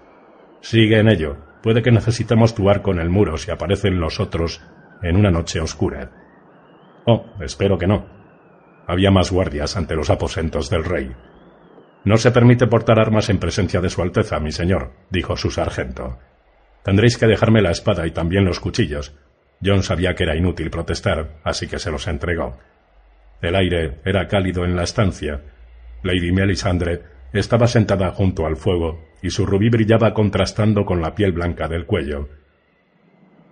Sigue 0.61 0.99
en 0.99 1.09
ello. 1.09 1.37
Puede 1.63 1.83
que 1.83 1.93
necesitemos 1.93 2.55
tu 2.55 2.69
arco 2.69 2.91
en 2.93 2.99
el 2.99 3.11
muro 3.11 3.37
si 3.37 3.51
aparecen 3.51 4.01
los 4.01 4.19
otros 4.19 4.63
en 5.03 5.17
una 5.17 5.31
noche 5.31 5.61
oscura. 5.61 6.24
Oh, 7.07 7.25
espero 7.41 7.79
que 7.79 7.87
no. 7.87 8.07
Había 8.87 9.11
más 9.11 9.31
guardias 9.31 9.77
ante 9.77 9.95
los 9.95 10.11
aposentos 10.11 10.71
del 10.71 10.85
rey. 10.85 11.13
No 12.05 12.17
se 12.19 12.33
permite 12.33 12.67
portar 12.67 12.99
armas 12.99 13.31
en 13.31 13.39
presencia 13.39 13.81
de 13.81 13.89
Su 13.89 14.03
Alteza, 14.03 14.39
mi 14.39 14.53
señor, 14.53 14.93
dijo 15.11 15.37
su 15.37 15.51
sargento. 15.51 16.19
Tendréis 16.83 17.17
que 17.17 17.27
dejarme 17.27 17.63
la 17.63 17.71
espada 17.71 18.07
y 18.07 18.11
también 18.11 18.45
los 18.45 18.61
cuchillos. 18.61 19.15
John 19.65 19.83
sabía 19.83 20.15
que 20.15 20.25
era 20.25 20.37
inútil 20.37 20.71
protestar, 20.71 21.41
así 21.45 21.67
que 21.67 21.79
se 21.79 21.91
los 21.91 22.07
entregó. 22.07 22.59
El 23.41 23.57
aire 23.57 24.01
era 24.05 24.29
cálido 24.29 24.65
en 24.65 24.77
la 24.77 24.83
estancia. 24.83 25.41
Lady 26.03 26.33
Melisandre 26.33 27.03
estaba 27.33 27.67
sentada 27.67 28.11
junto 28.11 28.47
al 28.47 28.57
fuego 28.57 29.03
y 29.23 29.31
su 29.31 29.47
rubí 29.47 29.71
brillaba 29.71 30.13
contrastando 30.13 30.85
con 30.85 31.01
la 31.01 31.15
piel 31.15 31.33
blanca 31.33 31.69
del 31.69 31.87
cuello. 31.87 32.29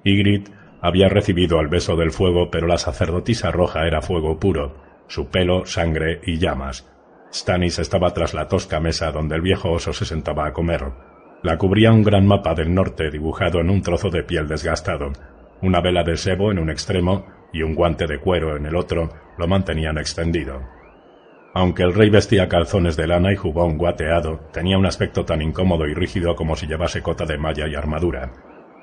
Ygritte 0.04 0.52
había 0.82 1.08
recibido 1.08 1.60
el 1.60 1.68
beso 1.68 1.96
del 1.96 2.10
fuego, 2.10 2.50
pero 2.50 2.66
la 2.66 2.76
sacerdotisa 2.76 3.52
roja 3.52 3.86
era 3.86 4.02
fuego 4.02 4.40
puro, 4.40 4.74
su 5.06 5.28
pelo, 5.28 5.64
sangre 5.64 6.20
y 6.26 6.38
llamas. 6.38 6.90
Stannis 7.32 7.78
estaba 7.78 8.12
tras 8.12 8.34
la 8.34 8.48
tosca 8.48 8.80
mesa 8.80 9.12
donde 9.12 9.36
el 9.36 9.42
viejo 9.42 9.70
oso 9.70 9.92
se 9.92 10.04
sentaba 10.04 10.44
a 10.44 10.52
comer. 10.52 10.84
La 11.44 11.56
cubría 11.56 11.92
un 11.92 12.02
gran 12.02 12.26
mapa 12.26 12.54
del 12.54 12.74
norte 12.74 13.10
dibujado 13.10 13.60
en 13.60 13.70
un 13.70 13.80
trozo 13.80 14.10
de 14.10 14.24
piel 14.24 14.48
desgastado. 14.48 15.12
Una 15.62 15.80
vela 15.80 16.02
de 16.02 16.16
sebo 16.16 16.50
en 16.50 16.58
un 16.58 16.68
extremo 16.68 17.26
y 17.52 17.62
un 17.62 17.74
guante 17.74 18.06
de 18.08 18.18
cuero 18.18 18.56
en 18.56 18.66
el 18.66 18.74
otro 18.74 19.08
lo 19.38 19.46
mantenían 19.46 19.98
extendido. 19.98 20.60
Aunque 21.54 21.84
el 21.84 21.94
rey 21.94 22.10
vestía 22.10 22.48
calzones 22.48 22.96
de 22.96 23.06
lana 23.06 23.32
y 23.32 23.36
jubón 23.36 23.78
guateado, 23.78 24.40
tenía 24.52 24.78
un 24.78 24.86
aspecto 24.86 25.24
tan 25.24 25.42
incómodo 25.42 25.86
y 25.86 25.94
rígido 25.94 26.34
como 26.34 26.56
si 26.56 26.66
llevase 26.66 27.02
cota 27.02 27.24
de 27.24 27.38
malla 27.38 27.68
y 27.68 27.74
armadura. 27.74 28.32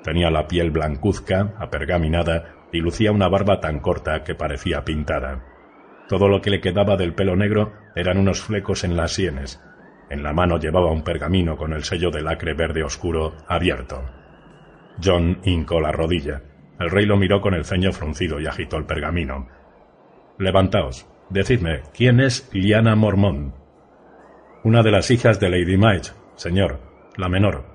Tenía 0.02 0.30
la 0.30 0.48
piel 0.48 0.70
blancuzca, 0.70 1.54
apergaminada, 1.58 2.54
y 2.72 2.78
lucía 2.78 3.12
una 3.12 3.28
barba 3.28 3.60
tan 3.60 3.80
corta 3.80 4.22
que 4.22 4.34
parecía 4.34 4.84
pintada. 4.84 5.44
Todo 6.08 6.28
lo 6.28 6.40
que 6.40 6.50
le 6.50 6.60
quedaba 6.60 6.96
del 6.96 7.14
pelo 7.14 7.36
negro 7.36 7.72
eran 7.94 8.18
unos 8.18 8.42
flecos 8.42 8.84
en 8.84 8.96
las 8.96 9.12
sienes. 9.12 9.60
En 10.08 10.22
la 10.22 10.32
mano 10.32 10.58
llevaba 10.58 10.90
un 10.90 11.04
pergamino 11.04 11.56
con 11.56 11.72
el 11.72 11.84
sello 11.84 12.10
de 12.10 12.22
lacre 12.22 12.54
verde 12.54 12.82
oscuro 12.82 13.36
abierto. 13.46 14.02
John 15.02 15.38
hincó 15.44 15.80
la 15.80 15.92
rodilla. 15.92 16.42
El 16.78 16.90
rey 16.90 17.06
lo 17.06 17.16
miró 17.16 17.40
con 17.40 17.54
el 17.54 17.64
ceño 17.64 17.92
fruncido 17.92 18.40
y 18.40 18.46
agitó 18.46 18.76
el 18.76 18.86
pergamino. 18.86 19.48
Levantaos. 20.38 21.06
Decidme, 21.28 21.82
¿quién 21.94 22.18
es 22.18 22.50
Liana 22.52 22.96
Mormont? 22.96 23.54
Una 24.64 24.82
de 24.82 24.90
las 24.90 25.12
hijas 25.12 25.38
de 25.38 25.48
Lady 25.48 25.76
Mage, 25.76 26.10
señor, 26.34 26.80
la 27.16 27.28
menor. 27.28 27.69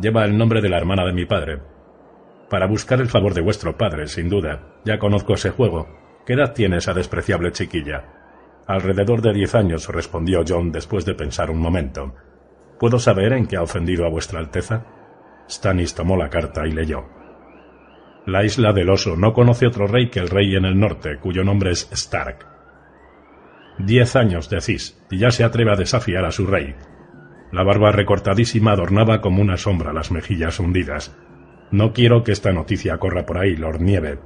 Lleva 0.00 0.24
el 0.24 0.38
nombre 0.38 0.60
de 0.60 0.68
la 0.68 0.76
hermana 0.76 1.04
de 1.04 1.12
mi 1.12 1.24
padre. 1.24 1.58
Para 2.48 2.66
buscar 2.66 3.00
el 3.00 3.08
favor 3.08 3.34
de 3.34 3.40
vuestro 3.40 3.76
padre, 3.76 4.06
sin 4.06 4.28
duda. 4.28 4.80
Ya 4.84 4.98
conozco 4.98 5.34
ese 5.34 5.50
juego. 5.50 5.88
¿Qué 6.24 6.34
edad 6.34 6.52
tiene 6.52 6.76
esa 6.76 6.94
despreciable 6.94 7.52
chiquilla? 7.52 8.04
Alrededor 8.66 9.22
de 9.22 9.32
diez 9.32 9.54
años, 9.54 9.88
respondió 9.88 10.44
John 10.46 10.70
después 10.70 11.04
de 11.04 11.14
pensar 11.14 11.50
un 11.50 11.58
momento. 11.58 12.14
¿Puedo 12.78 12.98
saber 12.98 13.32
en 13.32 13.46
qué 13.46 13.56
ha 13.56 13.62
ofendido 13.62 14.06
a 14.06 14.10
vuestra 14.10 14.38
Alteza? 14.38 14.84
Stannis 15.48 15.94
tomó 15.94 16.16
la 16.16 16.30
carta 16.30 16.66
y 16.66 16.72
leyó. 16.72 17.06
La 18.26 18.44
isla 18.44 18.72
del 18.72 18.90
oso 18.90 19.16
no 19.16 19.32
conoce 19.32 19.66
otro 19.66 19.86
rey 19.86 20.10
que 20.10 20.20
el 20.20 20.28
rey 20.28 20.54
en 20.54 20.66
el 20.66 20.78
norte, 20.78 21.18
cuyo 21.18 21.42
nombre 21.44 21.70
es 21.70 21.90
Stark. 21.92 22.46
Diez 23.78 24.14
años, 24.16 24.50
decís, 24.50 25.02
y 25.10 25.18
ya 25.18 25.30
se 25.30 25.44
atreve 25.44 25.72
a 25.72 25.76
desafiar 25.76 26.24
a 26.24 26.30
su 26.30 26.46
rey. 26.46 26.74
La 27.50 27.62
barba 27.62 27.92
recortadísima 27.92 28.72
adornaba 28.72 29.20
como 29.20 29.40
una 29.40 29.56
sombra 29.56 29.92
las 29.92 30.10
mejillas 30.10 30.60
hundidas. 30.60 31.16
No 31.70 31.92
quiero 31.92 32.22
que 32.22 32.32
esta 32.32 32.52
noticia 32.52 32.98
corra 32.98 33.24
por 33.24 33.38
ahí, 33.38 33.56
Lord 33.56 33.80
Nieve. 33.80 34.18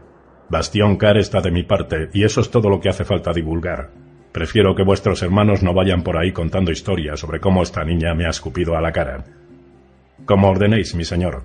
Bastión 0.48 0.96
Carr 0.96 1.18
está 1.18 1.40
de 1.40 1.50
mi 1.50 1.62
parte, 1.62 2.08
y 2.12 2.24
eso 2.24 2.40
es 2.40 2.50
todo 2.50 2.68
lo 2.68 2.80
que 2.80 2.88
hace 2.88 3.04
falta 3.04 3.32
divulgar. 3.32 3.90
Prefiero 4.32 4.74
que 4.74 4.82
vuestros 4.82 5.22
hermanos 5.22 5.62
no 5.62 5.74
vayan 5.74 6.02
por 6.02 6.16
ahí 6.16 6.32
contando 6.32 6.72
historias 6.72 7.20
sobre 7.20 7.40
cómo 7.40 7.62
esta 7.62 7.84
niña 7.84 8.14
me 8.14 8.26
ha 8.26 8.30
escupido 8.30 8.76
a 8.76 8.80
la 8.80 8.92
cara. 8.92 9.24
Como 10.24 10.48
ordenéis, 10.48 10.94
mi 10.94 11.04
señor. 11.04 11.44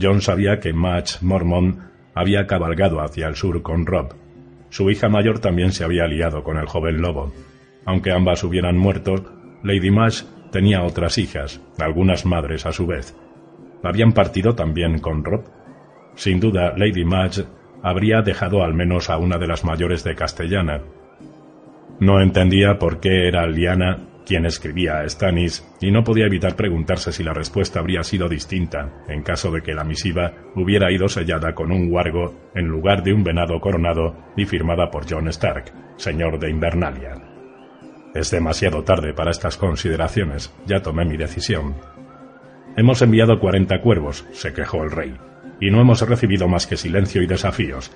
John 0.00 0.20
sabía 0.20 0.58
que 0.58 0.72
Match 0.72 1.22
Mormon 1.22 1.90
había 2.14 2.46
cabalgado 2.46 3.00
hacia 3.00 3.28
el 3.28 3.36
sur 3.36 3.62
con 3.62 3.86
Rob. 3.86 4.14
Su 4.70 4.90
hija 4.90 5.08
mayor 5.08 5.38
también 5.38 5.72
se 5.72 5.84
había 5.84 6.06
liado 6.06 6.42
con 6.42 6.58
el 6.58 6.66
joven 6.66 7.00
lobo. 7.00 7.32
Aunque 7.84 8.10
ambas 8.10 8.42
hubieran 8.42 8.76
muerto, 8.76 9.14
Lady 9.62 9.90
Match 9.90 10.22
Tenía 10.56 10.84
otras 10.84 11.18
hijas, 11.18 11.60
algunas 11.78 12.24
madres 12.24 12.64
a 12.64 12.72
su 12.72 12.86
vez. 12.86 13.14
¿Habían 13.84 14.14
partido 14.14 14.54
también 14.54 15.00
con 15.00 15.22
Rob? 15.22 15.44
Sin 16.14 16.40
duda, 16.40 16.72
Lady 16.78 17.04
Madge 17.04 17.44
habría 17.82 18.22
dejado 18.22 18.64
al 18.64 18.72
menos 18.72 19.10
a 19.10 19.18
una 19.18 19.36
de 19.36 19.46
las 19.46 19.66
mayores 19.66 20.02
de 20.02 20.14
Castellana. 20.14 20.80
No 22.00 22.22
entendía 22.22 22.78
por 22.78 23.00
qué 23.00 23.28
era 23.28 23.46
Liana 23.46 23.98
quien 24.24 24.46
escribía 24.46 25.00
a 25.00 25.06
Stannis, 25.06 25.62
y 25.82 25.90
no 25.90 26.02
podía 26.02 26.24
evitar 26.24 26.56
preguntarse 26.56 27.12
si 27.12 27.22
la 27.22 27.34
respuesta 27.34 27.80
habría 27.80 28.02
sido 28.02 28.26
distinta 28.26 29.04
en 29.08 29.22
caso 29.22 29.50
de 29.50 29.60
que 29.60 29.74
la 29.74 29.84
misiva 29.84 30.32
hubiera 30.54 30.90
ido 30.90 31.06
sellada 31.10 31.54
con 31.54 31.70
un 31.70 31.92
wargo 31.92 32.34
en 32.54 32.66
lugar 32.66 33.02
de 33.02 33.12
un 33.12 33.22
venado 33.22 33.60
coronado 33.60 34.16
y 34.38 34.46
firmada 34.46 34.90
por 34.90 35.04
John 35.06 35.28
Stark, 35.28 35.70
señor 35.98 36.38
de 36.38 36.48
Invernalia. 36.48 37.25
Es 38.16 38.30
demasiado 38.30 38.82
tarde 38.82 39.12
para 39.12 39.30
estas 39.30 39.58
consideraciones, 39.58 40.50
ya 40.64 40.80
tomé 40.80 41.04
mi 41.04 41.18
decisión. 41.18 41.74
Hemos 42.74 43.02
enviado 43.02 43.38
cuarenta 43.38 43.82
cuervos, 43.82 44.24
se 44.32 44.54
quejó 44.54 44.84
el 44.84 44.90
rey, 44.90 45.14
y 45.60 45.70
no 45.70 45.82
hemos 45.82 46.00
recibido 46.00 46.48
más 46.48 46.66
que 46.66 46.78
silencio 46.78 47.20
y 47.20 47.26
desafíos. 47.26 47.92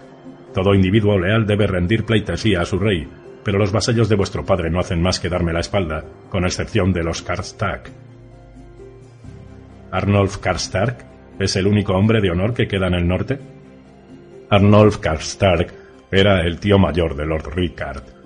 Todo 0.52 0.74
individuo 0.74 1.18
leal 1.18 1.46
debe 1.46 1.66
rendir 1.66 2.04
pleitesía 2.04 2.60
a 2.60 2.66
su 2.66 2.78
rey, 2.78 3.08
pero 3.42 3.58
los 3.58 3.72
vasallos 3.72 4.10
de 4.10 4.16
vuestro 4.16 4.44
padre 4.44 4.68
no 4.68 4.78
hacen 4.78 5.00
más 5.00 5.18
que 5.18 5.30
darme 5.30 5.54
la 5.54 5.60
espalda, 5.60 6.04
con 6.28 6.44
excepción 6.44 6.92
de 6.92 7.02
los 7.02 7.22
Karstark. 7.22 7.90
¿Arnulf 9.90 10.36
Karstark 10.36 11.02
es 11.38 11.56
el 11.56 11.66
único 11.66 11.94
hombre 11.94 12.20
de 12.20 12.30
honor 12.30 12.52
que 12.52 12.68
queda 12.68 12.88
en 12.88 12.94
el 12.94 13.08
norte? 13.08 13.40
Arnulf 14.50 14.98
Karstark 14.98 15.72
era 16.12 16.42
el 16.42 16.60
tío 16.60 16.78
mayor 16.78 17.16
de 17.16 17.24
Lord 17.24 17.54
Rickard. 17.54 18.19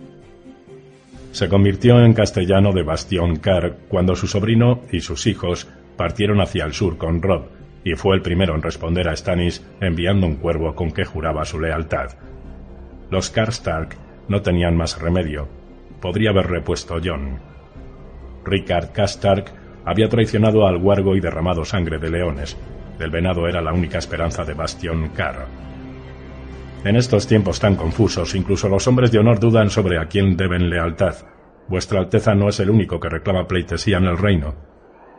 Se 1.35 1.49
convirtió 1.49 1.99
en 1.99 2.12
castellano 2.12 2.73
de 2.73 2.85
Bastión 2.85 3.35
Car 3.38 3.75
cuando 3.88 4.14
su 4.14 4.29
sobrino 4.29 4.83
y 4.92 5.01
sus 5.01 5.27
hijos 5.27 5.68
partieron 5.97 6.40
hacia 6.40 6.64
el 6.64 6.75
sur 6.75 6.97
con 6.97 7.20
Rob, 7.20 7.47
y 7.83 7.97
fue 7.97 8.14
el 8.14 8.23
primero 8.23 8.55
en 8.55 8.62
responder 8.62 9.09
a 9.09 9.16
Stannis 9.16 9.66
enviando 9.81 10.29
un 10.29 10.37
cuervo 10.37 10.77
con 10.77 10.92
que 10.92 11.05
juraba 11.05 11.44
su 11.44 11.59
lealtad. 11.59 12.11
Los 13.11 13.31
Karstark 13.31 13.97
no 14.29 14.42
tenían 14.42 14.77
más 14.77 15.01
remedio. 15.01 15.49
Podría 16.01 16.31
haber 16.31 16.47
repuesto 16.47 17.01
John. 17.05 17.40
Richard 18.44 18.92
Castark 18.92 19.51
había 19.85 20.09
traicionado 20.09 20.68
al 20.68 20.77
Wargo 20.77 21.16
y 21.16 21.20
derramado 21.20 21.64
sangre 21.64 21.99
de 21.99 22.12
leones. 22.12 22.57
El 23.01 23.11
venado 23.11 23.49
era 23.49 23.61
la 23.61 23.73
única 23.73 23.99
esperanza 23.99 24.44
de 24.44 24.55
Bastion 24.55 25.09
Carr. 25.09 25.49
En 26.85 26.97
estos 26.97 27.27
tiempos 27.27 27.61
tan 27.61 27.77
confusos, 27.77 28.35
incluso 28.35 28.68
los 28.68 28.87
hombres 28.87 29.11
de 29.11 29.18
honor 29.18 29.40
dudan 29.40 29.70
sobre 29.70 29.99
a 29.99 30.05
quién 30.05 30.37
deben 30.37 30.68
lealtad. 30.68 31.14
Vuestra 31.66 31.99
Alteza 31.99 32.35
no 32.35 32.51
es 32.51 32.61
el 32.61 32.68
único 32.68 33.01
que 33.01 33.09
reclama 33.09 33.49
pleitesía 33.49 33.97
en 33.97 34.05
el 34.05 34.18
reino. 34.18 34.55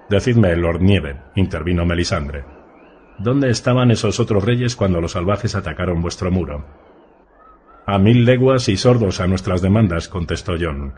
Decidme, 0.08 0.56
Lord 0.56 0.82
Nieve, 0.82 1.18
intervino 1.34 1.84
Melisandre. 1.84 2.46
¿Dónde 3.18 3.50
estaban 3.50 3.90
esos 3.90 4.20
otros 4.20 4.46
reyes 4.46 4.76
cuando 4.76 5.02
los 5.02 5.14
salvajes 5.14 5.56
atacaron 5.56 6.04
vuestro 6.04 6.30
muro? 6.30 6.66
A 7.88 7.98
mil 7.98 8.26
leguas 8.26 8.70
y 8.70 8.78
sordos 8.78 9.20
a 9.20 9.26
nuestras 9.26 9.64
demandas, 9.64 10.08
contestó 10.08 10.54
John. 10.60 10.94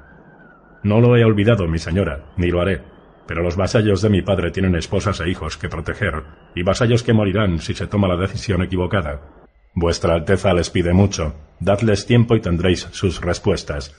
No 0.83 0.99
lo 0.99 1.15
he 1.15 1.23
olvidado, 1.23 1.65
mi 1.69 1.79
señora, 1.79 2.25
ni 2.35 2.49
lo 2.49 2.59
haré. 2.59 2.81
Pero 3.25 3.41
los 3.41 3.55
vasallos 3.55 4.01
de 4.01 4.09
mi 4.09 4.21
padre 4.21 4.51
tienen 4.51 4.75
esposas 4.75 5.21
e 5.21 5.29
hijos 5.29 5.57
que 5.57 5.69
proteger, 5.69 6.23
y 6.55 6.63
vasallos 6.63 7.03
que 7.03 7.13
morirán 7.13 7.59
si 7.59 7.73
se 7.73 7.87
toma 7.87 8.09
la 8.09 8.17
decisión 8.17 8.61
equivocada. 8.63 9.46
Vuestra 9.79 10.15
Alteza 10.15 10.55
les 10.55 10.71
pide 10.71 10.91
mucho. 10.91 11.35
Dadles 11.59 12.07
tiempo 12.07 12.35
y 12.35 12.41
tendréis 12.41 12.87
sus 12.93 13.21
respuestas. 13.21 13.95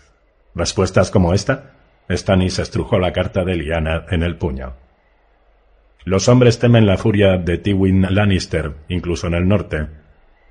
¿Respuestas 0.53 1.13
como 1.13 1.35
esta? 1.35 1.75
Stannis 2.11 2.59
estrujó 2.59 2.99
la 2.99 3.13
carta 3.13 3.45
de 3.45 3.55
Liana 3.55 4.05
en 4.11 4.25
el 4.25 4.35
puño. 4.35 4.73
Los 6.05 6.27
hombres 6.27 6.59
temen 6.59 6.85
la 6.85 6.97
furia 6.97 7.37
de 7.37 7.59
Tywin 7.59 8.09
Lannister, 8.11 8.73
incluso 8.89 9.29
en 9.29 9.35
el 9.35 9.47
norte, 9.47 9.87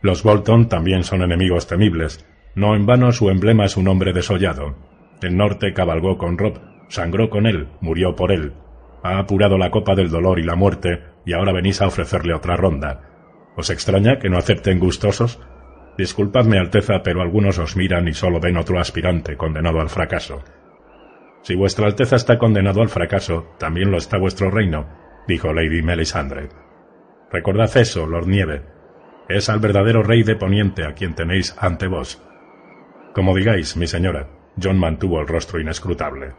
los 0.02 0.24
Bolton 0.24 0.70
también 0.70 1.04
son 1.04 1.24
enemigos 1.24 1.68
temibles. 1.68 2.26
No 2.56 2.74
en 2.74 2.86
vano 2.86 3.12
su 3.12 3.30
emblema 3.30 3.66
es 3.66 3.76
un 3.76 3.90
hombre 3.90 4.14
desollado. 4.14 4.76
El 5.22 5.36
norte 5.36 5.74
cabalgó 5.74 6.18
con 6.18 6.38
Rob, 6.38 6.62
sangró 6.88 7.30
con 7.30 7.48
él, 7.48 7.68
murió 7.82 8.16
por 8.16 8.32
él. 8.32 8.54
Ha 9.04 9.20
apurado 9.20 9.58
la 9.58 9.72
copa 9.72 9.94
del 9.94 10.10
dolor 10.10 10.40
y 10.40 10.44
la 10.44 10.56
muerte, 10.56 11.02
y 11.26 11.34
ahora 11.34 11.52
venís 11.52 11.82
a 11.82 11.88
ofrecerle 11.88 12.34
otra 12.34 12.56
ronda. 12.56 13.07
¿Os 13.58 13.72
extraña 13.72 14.20
que 14.20 14.30
no 14.30 14.38
acepten 14.38 14.80
gustosos? 14.80 15.40
Disculpadme, 15.98 16.60
Alteza, 16.60 17.02
pero 17.04 17.22
algunos 17.22 17.58
os 17.58 17.76
miran 17.76 18.08
y 18.08 18.14
solo 18.14 18.40
ven 18.40 18.56
otro 18.56 18.80
aspirante 18.80 19.36
condenado 19.36 19.82
al 19.82 19.90
fracaso. 19.90 20.44
Si 21.42 21.56
vuestra 21.56 21.88
Alteza 21.88 22.18
está 22.18 22.38
condenado 22.38 22.82
al 22.82 22.90
fracaso, 22.90 23.56
también 23.58 23.90
lo 23.90 23.98
está 23.98 24.20
vuestro 24.20 24.52
reino, 24.52 24.86
dijo 25.28 25.54
Lady 25.54 25.82
Melisandre. 25.82 26.50
Recordad 27.32 27.76
eso, 27.78 28.06
Lord 28.06 28.28
Nieve. 28.28 28.62
Es 29.28 29.50
al 29.50 29.60
verdadero 29.60 30.04
rey 30.04 30.22
de 30.22 30.36
Poniente 30.36 30.86
a 30.86 30.94
quien 30.94 31.16
tenéis 31.16 31.56
ante 31.58 31.88
vos. 31.88 32.22
Como 33.14 33.36
digáis, 33.36 33.76
mi 33.76 33.88
señora. 33.88 34.30
John 34.62 34.78
mantuvo 34.78 35.20
el 35.20 35.28
rostro 35.28 35.60
inescrutable. 35.60 36.34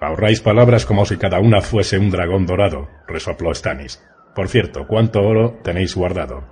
Ahorráis 0.00 0.40
palabras 0.40 0.84
como 0.84 1.06
si 1.06 1.16
cada 1.16 1.40
una 1.40 1.62
fuese 1.62 1.98
un 1.98 2.10
dragón 2.10 2.44
dorado, 2.44 2.88
resopló 3.06 3.54
Stannis. 3.54 4.02
Por 4.34 4.48
cierto, 4.48 4.86
¿cuánto 4.86 5.22
oro 5.22 5.60
tenéis 5.62 5.94
guardado? 5.94 6.44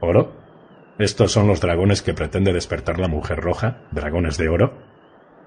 ¿Oro? 0.00 0.32
¿Estos 0.98 1.32
son 1.32 1.46
los 1.46 1.60
dragones 1.60 2.00
que 2.00 2.14
pretende 2.14 2.52
despertar 2.52 2.98
la 2.98 3.08
mujer 3.08 3.38
roja? 3.38 3.82
¿Dragones 3.90 4.38
de 4.38 4.48
oro? 4.48 4.78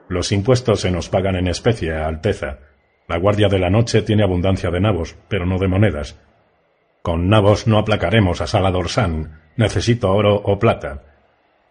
Los 0.09 0.31
impuestos 0.31 0.81
se 0.81 0.91
nos 0.91 1.09
pagan 1.09 1.35
en 1.35 1.47
especie, 1.47 1.93
Alteza. 1.93 2.59
La 3.07 3.17
Guardia 3.17 3.47
de 3.47 3.59
la 3.59 3.69
Noche 3.69 4.01
tiene 4.01 4.23
abundancia 4.23 4.69
de 4.69 4.79
nabos, 4.79 5.15
pero 5.27 5.45
no 5.45 5.57
de 5.57 5.67
monedas. 5.67 6.19
Con 7.01 7.29
nabos 7.29 7.65
no 7.65 7.77
aplacaremos 7.77 8.41
a 8.41 8.47
Salador 8.47 8.89
San. 8.89 9.39
Necesito 9.55 10.11
oro 10.11 10.35
o 10.35 10.59
plata. 10.59 11.03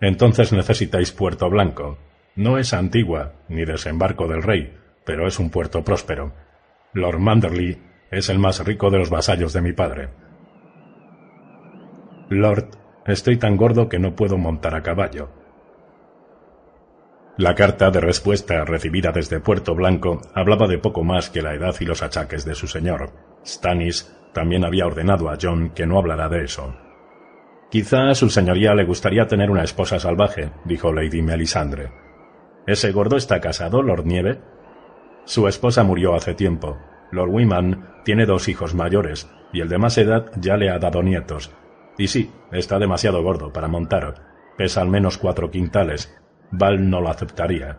Entonces 0.01 0.53
necesitáis 0.53 1.13
Puerto 1.13 1.51
Blanco. 1.51 1.99
No 2.35 2.59
es 2.59 2.73
Antigua, 2.73 3.35
ni 3.49 3.65
desembarco 3.65 4.27
del 4.27 4.43
rey, 4.43 4.77
pero 5.05 5.27
es 5.27 5.39
un 5.39 5.51
puerto 5.51 5.85
próspero. 5.85 6.33
Lord 6.93 7.19
Manderley 7.19 7.79
es 8.11 8.29
el 8.29 8.39
más 8.39 8.65
rico 8.65 8.91
de 8.91 8.99
los 8.99 9.11
vasallos 9.11 9.53
de 9.53 9.61
mi 9.61 9.73
padre. 9.73 10.09
Lord, 12.31 12.69
estoy 13.07 13.39
tan 13.39 13.57
gordo 13.57 13.89
que 13.89 13.99
no 13.99 14.15
puedo 14.15 14.37
montar 14.37 14.75
a 14.75 14.83
caballo. 14.83 15.31
La 17.39 17.55
carta 17.55 17.91
de 17.91 18.01
respuesta 18.01 18.65
recibida 18.65 19.13
desde 19.13 19.41
Puerto 19.41 19.75
Blanco 19.75 20.21
hablaba 20.35 20.67
de 20.67 20.79
poco 20.79 21.05
más 21.05 21.31
que 21.31 21.41
la 21.41 21.55
edad 21.55 21.75
y 21.79 21.85
los 21.85 22.03
achaques 22.03 22.45
de 22.45 22.55
su 22.55 22.67
señor. 22.67 23.13
Stannis 23.47 24.13
también 24.33 24.65
había 24.65 24.87
ordenado 24.87 25.31
a 25.31 25.39
John 25.41 25.71
que 25.71 25.87
no 25.87 25.99
hablara 25.99 26.29
de 26.29 26.45
eso. 26.45 26.75
Quizá 27.71 28.09
a 28.09 28.15
su 28.15 28.29
señoría 28.29 28.75
le 28.75 28.85
gustaría 28.85 29.27
tener 29.27 29.51
una 29.51 29.63
esposa 29.63 30.01
salvaje, 30.01 30.51
dijo 30.65 30.93
Lady 30.93 31.23
Melisandre. 31.23 31.93
¿Ese 32.67 32.93
gordo 32.93 33.17
está 33.17 33.41
casado, 33.41 33.83
Lord 33.83 34.05
Nieve? 34.05 34.41
Su 35.25 35.47
esposa 35.47 35.85
murió 35.85 36.15
hace 36.15 36.35
tiempo. 36.35 36.77
Lord 37.11 37.31
Wiman 37.31 37.87
tiene 38.05 38.27
dos 38.27 38.49
hijos 38.49 38.75
mayores, 38.75 39.31
y 39.53 39.61
el 39.61 39.69
de 39.69 39.79
más 39.79 39.99
edad 39.99 40.31
ya 40.37 40.57
le 40.57 40.71
ha 40.71 40.79
dado 40.79 41.03
nietos. 41.03 41.51
Y 41.97 42.09
sí, 42.09 42.31
está 42.53 42.79
demasiado 42.79 43.23
gordo 43.23 43.53
para 43.53 43.69
montar. 43.69 44.15
Pesa 44.57 44.81
al 44.81 44.89
menos 44.89 45.19
cuatro 45.19 45.51
quintales. 45.51 46.17
Val 46.51 46.89
no 46.89 47.01
lo 47.01 47.11
aceptaría. 47.11 47.79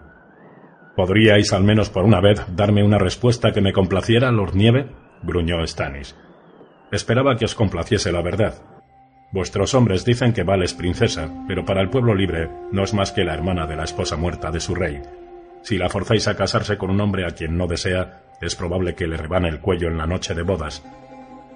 ¿Podríais 0.96 1.54
al 1.54 1.64
menos 1.64 1.90
por 1.90 2.04
una 2.04 2.20
vez 2.20 2.44
darme 2.56 2.84
una 2.84 2.98
respuesta 2.98 3.54
que 3.54 3.62
me 3.62 3.74
complaciera, 3.74 4.32
Lord 4.32 4.56
Nieve? 4.56 4.88
gruñó 5.24 5.66
Stannis. 5.66 6.16
Esperaba 6.92 7.38
que 7.38 7.46
os 7.46 7.56
complaciese 7.56 8.12
la 8.12 8.22
verdad. 8.22 8.56
Vuestros 9.32 9.76
hombres 9.76 10.06
dicen 10.06 10.34
que 10.34 10.44
Val 10.44 10.64
es 10.64 10.74
princesa, 10.74 11.30
pero 11.48 11.64
para 11.64 11.82
el 11.82 11.90
pueblo 11.90 12.16
libre 12.16 12.50
no 12.72 12.84
es 12.84 12.94
más 12.94 13.12
que 13.12 13.24
la 13.24 13.34
hermana 13.34 13.68
de 13.68 13.76
la 13.76 13.84
esposa 13.84 14.18
muerta 14.18 14.50
de 14.52 14.60
su 14.60 14.74
rey. 14.74 15.02
Si 15.62 15.78
la 15.78 15.90
forzáis 15.90 16.28
a 16.28 16.36
casarse 16.36 16.78
con 16.78 16.90
un 16.90 17.00
hombre 17.00 17.26
a 17.26 17.32
quien 17.32 17.58
no 17.58 17.68
desea, 17.68 18.24
es 18.42 18.56
probable 18.56 18.96
que 18.96 19.08
le 19.08 19.18
rebane 19.18 19.50
el 19.50 19.60
cuello 19.60 19.88
en 19.88 19.98
la 19.98 20.08
noche 20.08 20.34
de 20.34 20.44
bodas. 20.44 20.84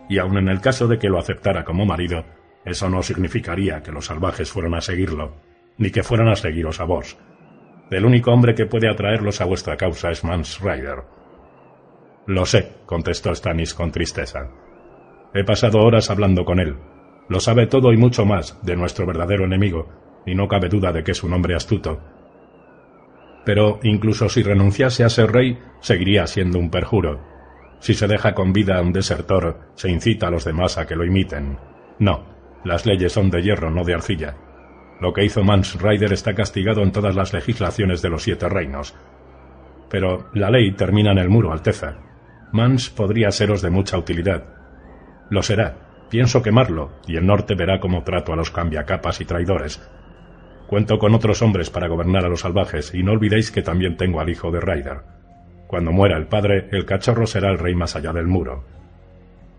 Y 0.10 0.17
aun 0.17 0.38
en 0.38 0.50
el 0.50 0.62
caso 0.62 0.88
de 0.88 1.00
que 1.00 1.10
lo 1.10 1.19
aceptara 1.19 1.63
como 1.63 1.86
marido, 1.86 2.26
eso 2.65 2.89
no 2.89 3.04
significaría 3.04 3.82
que 3.82 3.91
los 3.91 4.06
salvajes 4.06 4.52
fueran 4.52 4.74
a 4.74 4.82
seguirlo, 4.82 5.36
ni 5.78 5.91
que 5.91 6.04
fueran 6.04 6.30
a 6.30 6.36
seguiros 6.36 6.80
a 6.80 6.86
vos. 6.86 7.17
El 7.89 8.06
único 8.06 8.32
hombre 8.32 8.56
que 8.56 8.65
puede 8.65 8.89
atraerlos 8.89 9.41
a 9.41 9.46
vuestra 9.46 9.78
causa 9.78 10.12
es 10.12 10.24
Mans 10.24 10.60
Rider. 10.62 11.04
Lo 12.26 12.46
sé, 12.46 12.72
contestó 12.86 13.36
Stannis 13.36 13.74
con 13.74 13.91
tristeza. 13.91 14.50
He 15.34 15.43
pasado 15.43 15.80
horas 15.80 16.10
hablando 16.10 16.46
con 16.46 16.60
él. 16.60 16.78
Lo 17.28 17.39
sabe 17.39 17.67
todo 17.67 17.91
y 17.91 17.98
mucho 17.98 18.26
más 18.26 18.60
de 18.63 18.76
nuestro 18.76 19.06
verdadero 19.06 19.46
enemigo, 19.46 19.89
y 20.26 20.36
no 20.36 20.48
cabe 20.48 20.69
duda 20.69 20.91
de 20.91 21.04
que 21.04 21.12
es 21.12 21.24
un 21.24 21.34
hombre 21.34 21.56
astuto. 21.56 22.00
Pero 23.46 23.80
incluso 23.84 24.30
si 24.30 24.44
renunciase 24.44 25.04
a 25.04 25.10
ser 25.10 25.32
rey, 25.32 25.60
seguiría 25.82 26.28
siendo 26.28 26.60
un 26.60 26.70
perjuro. 26.70 27.22
Si 27.80 27.94
se 27.94 28.08
deja 28.08 28.34
con 28.34 28.54
vida 28.54 28.78
a 28.78 28.82
un 28.82 28.94
desertor, 28.94 29.72
se 29.76 29.90
incita 29.90 30.28
a 30.28 30.32
los 30.32 30.46
demás 30.46 30.78
a 30.78 30.86
que 30.86 30.96
lo 30.96 31.06
imiten. 31.06 31.58
No, 32.00 32.26
las 32.64 32.86
leyes 32.86 33.12
son 33.12 33.30
de 33.30 33.42
hierro, 33.42 33.70
no 33.70 33.84
de 33.84 33.94
arcilla. 33.94 34.36
Lo 35.02 35.12
que 35.12 35.26
hizo 35.26 35.44
Mans 35.44 35.82
Rider 35.82 36.14
está 36.14 36.34
castigado 36.34 36.82
en 36.82 36.92
todas 36.92 37.16
las 37.16 37.34
legislaciones 37.34 38.02
de 38.02 38.10
los 38.10 38.24
siete 38.24 38.48
reinos. 38.48 38.96
Pero 39.90 40.30
la 40.34 40.50
ley 40.50 40.72
termina 40.72 41.12
en 41.12 41.18
el 41.18 41.30
muro, 41.30 41.52
Alteza. 41.52 41.98
Mans 42.54 42.90
podría 42.90 43.32
seros 43.32 43.62
de 43.62 43.70
mucha 43.70 43.98
utilidad, 43.98 44.46
lo 45.30 45.42
será. 45.42 45.76
Pienso 46.10 46.44
quemarlo, 46.44 46.92
y 47.08 47.16
el 47.16 47.26
norte 47.26 47.56
verá 47.56 47.80
cómo 47.80 48.04
trato 48.04 48.34
a 48.34 48.36
los 48.36 48.52
cambiacapas 48.52 49.20
y 49.20 49.26
traidores. 49.26 49.82
Cuento 50.74 50.98
con 50.98 51.14
otros 51.14 51.44
hombres 51.44 51.70
para 51.70 51.88
gobernar 51.88 52.26
a 52.26 52.30
los 52.30 52.40
salvajes, 52.40 52.96
y 52.96 53.04
no 53.04 53.12
olvidéis 53.12 53.52
que 53.52 53.62
también 53.62 53.96
tengo 53.96 54.20
al 54.20 54.30
hijo 54.32 54.50
de 54.50 54.60
Ryder. 54.60 55.02
Cuando 55.68 55.92
muera 55.92 56.18
el 56.18 56.26
padre, 56.26 56.68
el 56.72 56.84
cachorro 56.84 57.28
será 57.28 57.52
el 57.52 57.60
rey 57.60 57.76
más 57.76 57.96
allá 57.96 58.12
del 58.12 58.26
muro. 58.26 58.64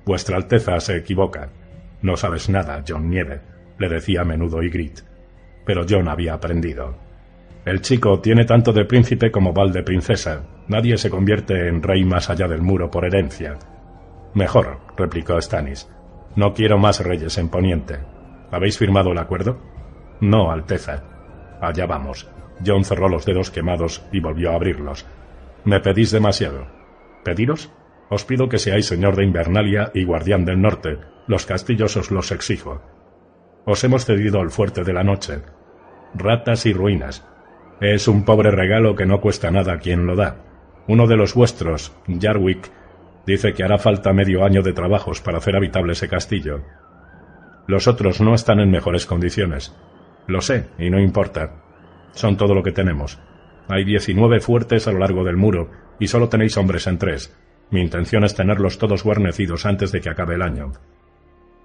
Vuestra 0.05 0.37
Alteza 0.37 0.81
se 0.81 0.97
equivoca. 0.97 1.51
No 2.03 2.17
sabes 2.17 2.49
nada, 2.49 2.83
John 2.85 3.09
Nieve, 3.09 3.43
le 3.79 3.89
decía 3.89 4.23
a 4.23 4.25
menudo 4.25 4.61
Ygritte. 4.61 5.03
Pero 5.65 5.87
John 5.89 6.09
había 6.09 6.35
aprendido. 6.35 6.97
El 7.65 7.81
chico 7.81 8.19
tiene 8.19 8.45
tanto 8.45 8.73
de 8.73 8.85
príncipe 8.85 9.31
como 9.31 9.53
Val 9.53 9.73
de 9.73 9.85
princesa. 9.85 10.43
Nadie 10.67 10.99
se 10.99 11.11
convierte 11.11 11.69
en 11.69 11.81
rey 11.81 12.05
más 12.05 12.29
allá 12.29 12.49
del 12.49 12.63
muro 12.63 12.91
por 12.91 13.05
herencia. 13.05 13.57
Mejor, 14.35 14.81
replicó 14.97 15.41
Stannis. 15.41 15.89
No 16.35 16.55
quiero 16.55 16.77
más 16.77 16.99
reyes 17.05 17.39
en 17.39 17.51
Poniente. 17.51 18.01
¿Habéis 18.51 18.79
firmado 18.79 19.13
el 19.13 19.19
acuerdo? 19.19 19.74
No, 20.25 20.51
Alteza. 20.51 21.03
Allá 21.61 21.87
vamos. 21.87 22.29
John 22.65 22.85
cerró 22.85 23.09
los 23.09 23.27
dedos 23.27 23.51
quemados 23.51 24.03
y 24.11 24.21
volvió 24.21 24.53
a 24.53 24.55
abrirlos. 24.55 25.05
Me 25.65 25.81
pedís 25.81 26.11
demasiado. 26.13 26.67
¿Pediros? 27.25 27.71
Os 28.09 28.25
pido 28.25 28.49
que 28.49 28.59
seáis 28.59 28.87
señor 28.87 29.17
de 29.17 29.25
Invernalia 29.25 29.91
y 29.93 30.05
guardián 30.05 30.47
del 30.47 30.63
norte. 30.63 30.99
Los 31.27 31.45
castillos 31.45 31.97
os 31.97 32.11
los 32.11 32.33
exijo. 32.33 32.81
Os 33.67 33.85
hemos 33.85 34.07
cedido 34.07 34.41
el 34.41 34.51
fuerte 34.51 34.83
de 34.83 34.93
la 34.95 35.05
noche. 35.05 35.43
Ratas 36.15 36.65
y 36.65 36.73
ruinas. 36.73 37.27
Es 37.81 38.09
un 38.09 38.25
pobre 38.25 38.51
regalo 38.51 38.95
que 38.95 39.07
no 39.07 39.21
cuesta 39.21 39.51
nada 39.51 39.75
a 39.75 39.79
quien 39.79 40.07
lo 40.07 40.17
da. 40.17 40.37
Uno 40.87 41.07
de 41.07 41.17
los 41.17 41.35
vuestros, 41.35 41.93
Jarwick, 42.09 42.71
dice 43.27 43.53
que 43.53 43.65
hará 43.65 43.79
falta 43.79 44.13
medio 44.15 44.45
año 44.45 44.63
de 44.63 44.73
trabajos 44.73 45.21
para 45.21 45.39
hacer 45.39 45.57
habitable 45.57 45.93
ese 45.93 46.09
castillo. 46.09 46.63
Los 47.67 47.89
otros 47.89 48.21
no 48.21 48.35
están 48.35 48.61
en 48.61 48.71
mejores 48.71 49.07
condiciones. 49.07 49.75
Lo 50.27 50.41
sé, 50.41 50.67
y 50.79 50.91
no 50.91 51.01
importa. 51.01 51.63
Son 52.13 52.37
todo 52.37 52.55
lo 52.55 52.63
que 52.63 52.73
tenemos. 52.73 53.19
Hay 53.69 53.85
diecinueve 53.85 54.41
fuertes 54.41 54.87
a 54.87 54.93
lo 54.93 54.99
largo 54.99 55.25
del 55.25 55.37
muro, 55.37 55.71
y 55.99 56.09
solo 56.09 56.29
tenéis 56.29 56.57
hombres 56.57 56.87
en 56.87 56.99
tres. 56.99 57.37
Mi 57.71 57.81
intención 57.81 58.25
es 58.25 58.35
tenerlos 58.35 58.79
todos 58.79 59.05
guarnecidos 59.05 59.67
antes 59.67 59.91
de 59.93 60.01
que 60.01 60.11
acabe 60.11 60.35
el 60.35 60.43
año. 60.43 60.73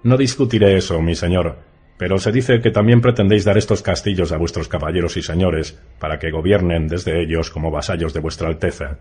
No 0.02 0.16
discutiré 0.16 0.76
eso, 0.76 1.00
mi 1.02 1.14
señor, 1.14 1.58
pero 1.98 2.18
se 2.18 2.32
dice 2.32 2.60
que 2.60 2.70
también 2.70 3.02
pretendéis 3.02 3.44
dar 3.44 3.58
estos 3.58 3.82
castillos 3.82 4.32
a 4.32 4.38
vuestros 4.38 4.68
caballeros 4.68 5.18
y 5.18 5.22
señores, 5.22 5.78
para 5.98 6.18
que 6.18 6.30
gobiernen 6.30 6.88
desde 6.88 7.22
ellos 7.22 7.50
como 7.50 7.70
vasallos 7.70 8.14
de 8.14 8.20
vuestra 8.20 8.48
Alteza. 8.48 8.98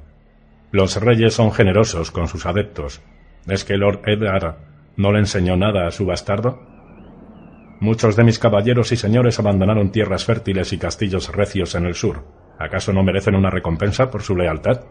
Los 0.71 0.97
reyes 0.97 1.33
son 1.33 1.53
generosos 1.53 2.11
con 2.11 2.27
sus 2.27 2.45
adeptos. 2.45 3.01
¿Es 3.47 3.63
que 3.63 3.77
Lord 3.77 4.01
Eddard 4.05 4.57
no 4.97 5.13
le 5.13 5.19
enseñó 5.19 5.55
nada 5.55 5.87
a 5.87 5.91
su 5.91 6.05
bastardo? 6.05 6.68
Muchos 7.81 8.17
de 8.17 8.25
mis 8.25 8.39
caballeros 8.39 8.91
y 8.91 8.97
señores 8.97 9.39
abandonaron 9.39 9.91
tierras 9.91 10.25
fértiles 10.25 10.73
y 10.73 10.77
castillos 10.77 11.33
recios 11.33 11.75
en 11.75 11.85
el 11.85 11.95
sur. 11.95 12.25
¿Acaso 12.57 12.91
no 12.91 13.03
merecen 13.03 13.35
una 13.35 13.49
recompensa 13.49 14.11
por 14.11 14.21
su 14.21 14.35
lealtad? 14.35 14.81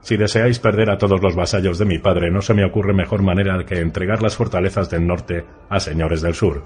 Si 0.00 0.16
deseáis 0.16 0.58
perder 0.58 0.90
a 0.90 0.96
todos 0.96 1.20
los 1.22 1.36
vasallos 1.36 1.78
de 1.78 1.84
mi 1.84 1.98
padre, 1.98 2.30
no 2.30 2.40
se 2.40 2.54
me 2.54 2.64
ocurre 2.64 2.94
mejor 2.94 3.22
manera 3.22 3.64
que 3.66 3.80
entregar 3.80 4.22
las 4.22 4.34
fortalezas 4.34 4.88
del 4.88 5.06
norte 5.06 5.44
a 5.68 5.78
señores 5.78 6.22
del 6.22 6.32
sur. 6.32 6.64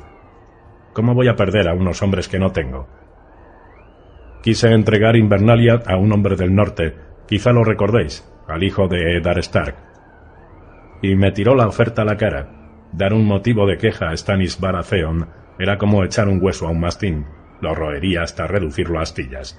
¿Cómo 0.92 1.14
voy 1.14 1.26
a 1.26 1.34
perder 1.34 1.68
a 1.68 1.74
unos 1.74 2.00
hombres 2.02 2.28
que 2.28 2.38
no 2.38 2.52
tengo? 2.52 2.86
Quise 4.40 4.70
entregar 4.70 5.16
Invernalia 5.16 5.82
a 5.84 5.96
un 5.96 6.12
hombre 6.12 6.36
del 6.36 6.54
norte, 6.54 6.94
quizá 7.26 7.50
lo 7.50 7.64
recordéis, 7.64 8.24
al 8.46 8.62
hijo 8.62 8.86
de 8.86 9.16
Eddard 9.16 9.38
Stark. 9.38 9.74
Y 11.02 11.16
me 11.16 11.32
tiró 11.32 11.56
la 11.56 11.66
oferta 11.66 12.02
a 12.02 12.04
la 12.04 12.16
cara. 12.16 12.63
Dar 12.96 13.12
un 13.12 13.26
motivo 13.26 13.66
de 13.66 13.76
queja 13.76 14.10
a 14.10 14.16
Stannis 14.16 14.60
Baratheon 14.60 15.26
era 15.58 15.78
como 15.78 16.04
echar 16.04 16.28
un 16.28 16.38
hueso 16.40 16.68
a 16.68 16.70
un 16.70 16.78
mastín. 16.78 17.26
Lo 17.60 17.74
roería 17.74 18.22
hasta 18.22 18.46
reducirlo 18.46 19.00
a 19.00 19.02
astillas. 19.02 19.58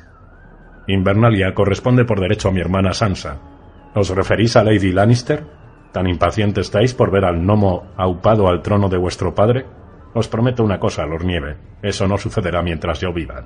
Invernalia 0.88 1.54
corresponde 1.54 2.06
por 2.06 2.22
derecho 2.22 2.48
a 2.48 2.52
mi 2.54 2.62
hermana 2.62 2.94
Sansa. 2.94 3.40
¿Os 3.94 4.10
referís 4.10 4.56
a 4.56 4.64
Lady 4.64 4.94
Lannister? 4.94 5.44
¿Tan 5.92 6.08
impaciente 6.08 6.62
estáis 6.62 6.94
por 6.94 7.12
ver 7.12 7.26
al 7.26 7.42
gnomo 7.42 7.92
aupado 7.98 8.48
al 8.48 8.62
trono 8.62 8.88
de 8.88 8.98
vuestro 8.98 9.36
padre? 9.36 9.66
Os 10.14 10.30
prometo 10.30 10.64
una 10.64 10.80
cosa, 10.80 11.06
Lord 11.06 11.26
Nieve. 11.26 11.58
Eso 11.82 12.08
no 12.08 12.18
sucederá 12.18 12.62
mientras 12.62 13.02
yo 13.02 13.12
viva. 13.12 13.44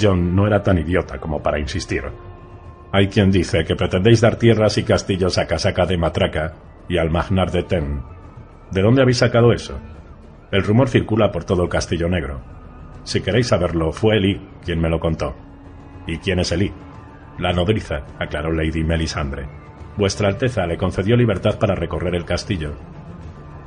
John 0.00 0.36
no 0.36 0.46
era 0.46 0.62
tan 0.62 0.78
idiota 0.78 1.18
como 1.18 1.42
para 1.42 1.58
insistir. 1.58 2.04
Hay 2.92 3.08
quien 3.08 3.32
dice 3.32 3.64
que 3.64 3.74
pretendéis 3.74 4.20
dar 4.20 4.36
tierras 4.36 4.78
y 4.78 4.84
castillos 4.84 5.36
a 5.38 5.48
Casaca 5.48 5.84
de 5.84 5.96
Matraca 5.96 6.54
y 6.88 6.98
al 6.98 7.10
Magnar 7.10 7.50
de 7.50 7.64
Ten. 7.64 8.14
¿De 8.70 8.82
dónde 8.82 9.02
habéis 9.02 9.18
sacado 9.18 9.52
eso? 9.52 9.78
El 10.50 10.62
rumor 10.62 10.88
circula 10.88 11.32
por 11.32 11.44
todo 11.44 11.62
el 11.62 11.68
Castillo 11.68 12.08
Negro. 12.08 12.40
Si 13.04 13.20
queréis 13.20 13.48
saberlo, 13.48 13.92
fue 13.92 14.16
Eli 14.16 14.40
quien 14.64 14.80
me 14.80 14.88
lo 14.88 15.00
contó. 15.00 15.34
¿Y 16.06 16.18
quién 16.18 16.38
es 16.38 16.52
Elí? 16.52 16.72
La 17.38 17.52
nodriza, 17.52 18.02
aclaró 18.18 18.52
Lady 18.52 18.84
Melisandre. 18.84 19.46
Vuestra 19.96 20.28
Alteza 20.28 20.66
le 20.66 20.76
concedió 20.76 21.16
libertad 21.16 21.58
para 21.58 21.74
recorrer 21.74 22.14
el 22.14 22.24
castillo. 22.24 22.72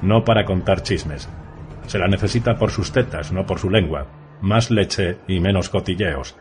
No 0.01 0.23
para 0.23 0.45
contar 0.45 0.81
chismes. 0.81 1.29
Se 1.85 1.99
la 1.99 2.07
necesita 2.07 2.55
por 2.55 2.71
sus 2.71 2.91
tetas, 2.91 3.31
no 3.31 3.45
por 3.45 3.59
su 3.59 3.69
lengua. 3.69 4.07
Más 4.41 4.71
leche 4.71 5.17
y 5.27 5.39
menos 5.39 5.69
cotilleos. 5.69 6.37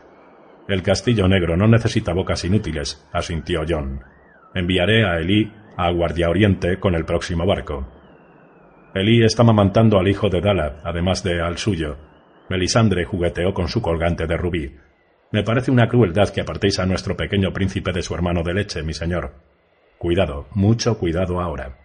El 0.68 0.82
castillo 0.82 1.28
negro 1.28 1.56
no 1.56 1.68
necesita 1.68 2.12
bocas 2.12 2.44
inútiles, 2.44 3.06
asintió 3.12 3.62
John. 3.68 4.02
Enviaré 4.54 5.04
a 5.06 5.18
Elí 5.18 5.52
a 5.76 5.90
Guardia 5.90 6.28
Oriente 6.28 6.78
con 6.78 6.94
el 6.94 7.04
próximo 7.04 7.46
barco. 7.46 7.86
Elí 8.96 9.22
está 9.22 9.44
mamantando 9.44 9.98
al 9.98 10.08
hijo 10.08 10.30
de 10.30 10.40
Dala, 10.40 10.80
además 10.82 11.22
de 11.22 11.42
al 11.42 11.58
suyo. 11.58 11.98
Melisandre 12.48 13.04
jugueteó 13.04 13.52
con 13.52 13.68
su 13.68 13.82
colgante 13.82 14.26
de 14.26 14.38
rubí. 14.38 14.74
Me 15.32 15.42
parece 15.42 15.70
una 15.70 15.86
crueldad 15.86 16.30
que 16.30 16.40
apartéis 16.40 16.78
a 16.78 16.86
nuestro 16.86 17.14
pequeño 17.14 17.52
príncipe 17.52 17.92
de 17.92 18.00
su 18.00 18.14
hermano 18.14 18.42
de 18.42 18.54
leche, 18.54 18.82
mi 18.82 18.94
señor. 18.94 19.34
Cuidado, 19.98 20.46
mucho 20.54 20.96
cuidado 20.96 21.42
ahora. 21.42 21.76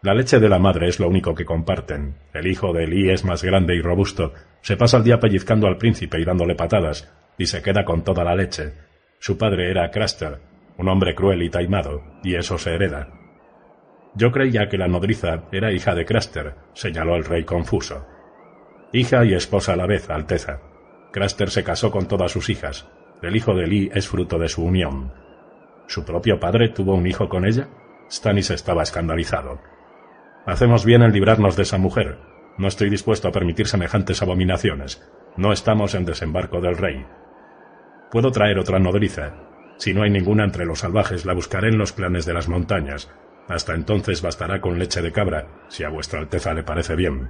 La 0.00 0.14
leche 0.14 0.40
de 0.40 0.48
la 0.48 0.58
madre 0.58 0.88
es 0.88 0.98
lo 1.00 1.06
único 1.06 1.34
que 1.34 1.44
comparten. 1.44 2.16
El 2.32 2.46
hijo 2.46 2.72
de 2.72 2.84
Elí 2.84 3.10
es 3.10 3.22
más 3.26 3.44
grande 3.44 3.76
y 3.76 3.82
robusto, 3.82 4.32
se 4.62 4.78
pasa 4.78 4.96
el 4.96 5.04
día 5.04 5.20
pellizcando 5.20 5.66
al 5.66 5.76
príncipe 5.76 6.18
y 6.18 6.24
dándole 6.24 6.54
patadas, 6.54 7.12
y 7.36 7.44
se 7.44 7.60
queda 7.60 7.84
con 7.84 8.04
toda 8.04 8.24
la 8.24 8.34
leche. 8.34 8.72
Su 9.18 9.36
padre 9.36 9.70
era 9.70 9.90
Craster, 9.90 10.38
un 10.78 10.88
hombre 10.88 11.14
cruel 11.14 11.42
y 11.42 11.50
taimado, 11.50 12.02
y 12.24 12.36
eso 12.36 12.56
se 12.56 12.72
hereda. 12.72 13.25
Yo 14.16 14.32
creía 14.32 14.68
que 14.68 14.78
la 14.78 14.88
nodriza 14.88 15.44
era 15.52 15.72
hija 15.72 15.94
de 15.94 16.06
Craster, 16.06 16.54
señaló 16.72 17.16
el 17.16 17.24
rey 17.24 17.44
confuso. 17.44 18.06
Hija 18.92 19.24
y 19.26 19.34
esposa 19.34 19.74
a 19.74 19.76
la 19.76 19.86
vez, 19.86 20.08
Alteza. 20.08 20.60
Craster 21.12 21.50
se 21.50 21.62
casó 21.62 21.90
con 21.90 22.08
todas 22.08 22.32
sus 22.32 22.48
hijas. 22.48 22.88
El 23.20 23.36
hijo 23.36 23.54
de 23.54 23.66
Lee 23.66 23.90
es 23.94 24.08
fruto 24.08 24.38
de 24.38 24.48
su 24.48 24.64
unión. 24.64 25.12
¿Su 25.86 26.04
propio 26.04 26.40
padre 26.40 26.70
tuvo 26.70 26.94
un 26.94 27.06
hijo 27.06 27.28
con 27.28 27.44
ella? 27.44 27.68
Stannis 28.10 28.50
estaba 28.50 28.82
escandalizado. 28.82 29.60
Hacemos 30.46 30.86
bien 30.86 31.02
en 31.02 31.12
librarnos 31.12 31.56
de 31.56 31.64
esa 31.64 31.76
mujer. 31.76 32.18
No 32.56 32.68
estoy 32.68 32.88
dispuesto 32.88 33.28
a 33.28 33.32
permitir 33.32 33.66
semejantes 33.66 34.22
abominaciones. 34.22 35.06
No 35.36 35.52
estamos 35.52 35.94
en 35.94 36.06
desembarco 36.06 36.62
del 36.62 36.78
rey. 36.78 37.04
Puedo 38.10 38.30
traer 38.30 38.58
otra 38.58 38.78
nodriza. 38.78 39.34
Si 39.76 39.92
no 39.92 40.04
hay 40.04 40.10
ninguna 40.10 40.44
entre 40.44 40.64
los 40.64 40.78
salvajes, 40.78 41.26
la 41.26 41.34
buscaré 41.34 41.68
en 41.68 41.78
los 41.78 41.92
planes 41.92 42.24
de 42.24 42.32
las 42.32 42.48
montañas. 42.48 43.10
Hasta 43.48 43.74
entonces 43.74 44.22
bastará 44.22 44.60
con 44.60 44.78
leche 44.78 45.02
de 45.02 45.12
cabra, 45.12 45.46
si 45.68 45.84
a 45.84 45.88
vuestra 45.88 46.20
Alteza 46.20 46.52
le 46.54 46.64
parece 46.64 46.96
bien. 46.96 47.28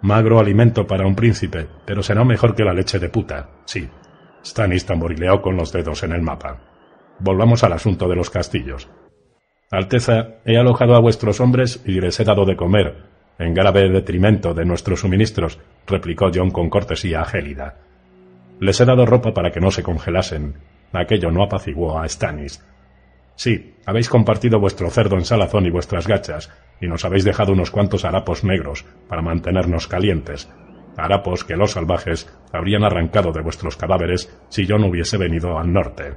Magro 0.00 0.40
alimento 0.40 0.86
para 0.86 1.06
un 1.06 1.14
príncipe, 1.14 1.68
pero 1.84 2.02
será 2.02 2.24
mejor 2.24 2.54
que 2.54 2.64
la 2.64 2.72
leche 2.72 2.98
de 2.98 3.08
puta, 3.08 3.50
sí. 3.64 3.88
Stannis 4.44 4.86
tamborileó 4.86 5.40
con 5.40 5.56
los 5.56 5.72
dedos 5.72 6.02
en 6.02 6.12
el 6.12 6.22
mapa. 6.22 6.60
Volvamos 7.20 7.62
al 7.62 7.72
asunto 7.72 8.08
de 8.08 8.16
los 8.16 8.30
castillos. 8.30 8.88
Alteza, 9.70 10.40
he 10.44 10.58
alojado 10.58 10.96
a 10.96 11.00
vuestros 11.00 11.40
hombres 11.40 11.82
y 11.86 12.00
les 12.00 12.18
he 12.18 12.24
dado 12.24 12.44
de 12.44 12.56
comer, 12.56 13.12
en 13.38 13.54
grave 13.54 13.88
detrimento 13.88 14.54
de 14.54 14.64
nuestros 14.64 15.00
suministros, 15.00 15.58
replicó 15.86 16.30
John 16.32 16.50
con 16.50 16.68
cortesía 16.68 17.24
gélida. 17.24 17.76
Les 18.60 18.80
he 18.80 18.84
dado 18.84 19.06
ropa 19.06 19.34
para 19.34 19.50
que 19.50 19.60
no 19.60 19.70
se 19.70 19.82
congelasen. 19.82 20.54
Aquello 20.92 21.30
no 21.30 21.42
apaciguó 21.42 21.98
a 21.98 22.08
Stannis. 22.08 22.64
Sí, 23.42 23.74
habéis 23.86 24.08
compartido 24.08 24.60
vuestro 24.60 24.88
cerdo 24.88 25.16
en 25.16 25.24
salazón 25.24 25.66
y 25.66 25.70
vuestras 25.70 26.06
gachas, 26.06 26.48
y 26.80 26.86
nos 26.86 27.04
habéis 27.04 27.24
dejado 27.24 27.52
unos 27.52 27.72
cuantos 27.72 28.04
harapos 28.04 28.44
negros 28.44 28.84
para 29.08 29.20
mantenernos 29.20 29.88
calientes. 29.88 30.48
Harapos 30.96 31.42
que 31.42 31.56
los 31.56 31.72
salvajes 31.72 32.32
habrían 32.52 32.84
arrancado 32.84 33.32
de 33.32 33.40
vuestros 33.40 33.76
cadáveres 33.76 34.32
si 34.48 34.64
yo 34.64 34.78
no 34.78 34.86
hubiese 34.86 35.18
venido 35.18 35.58
al 35.58 35.72
norte. 35.72 36.14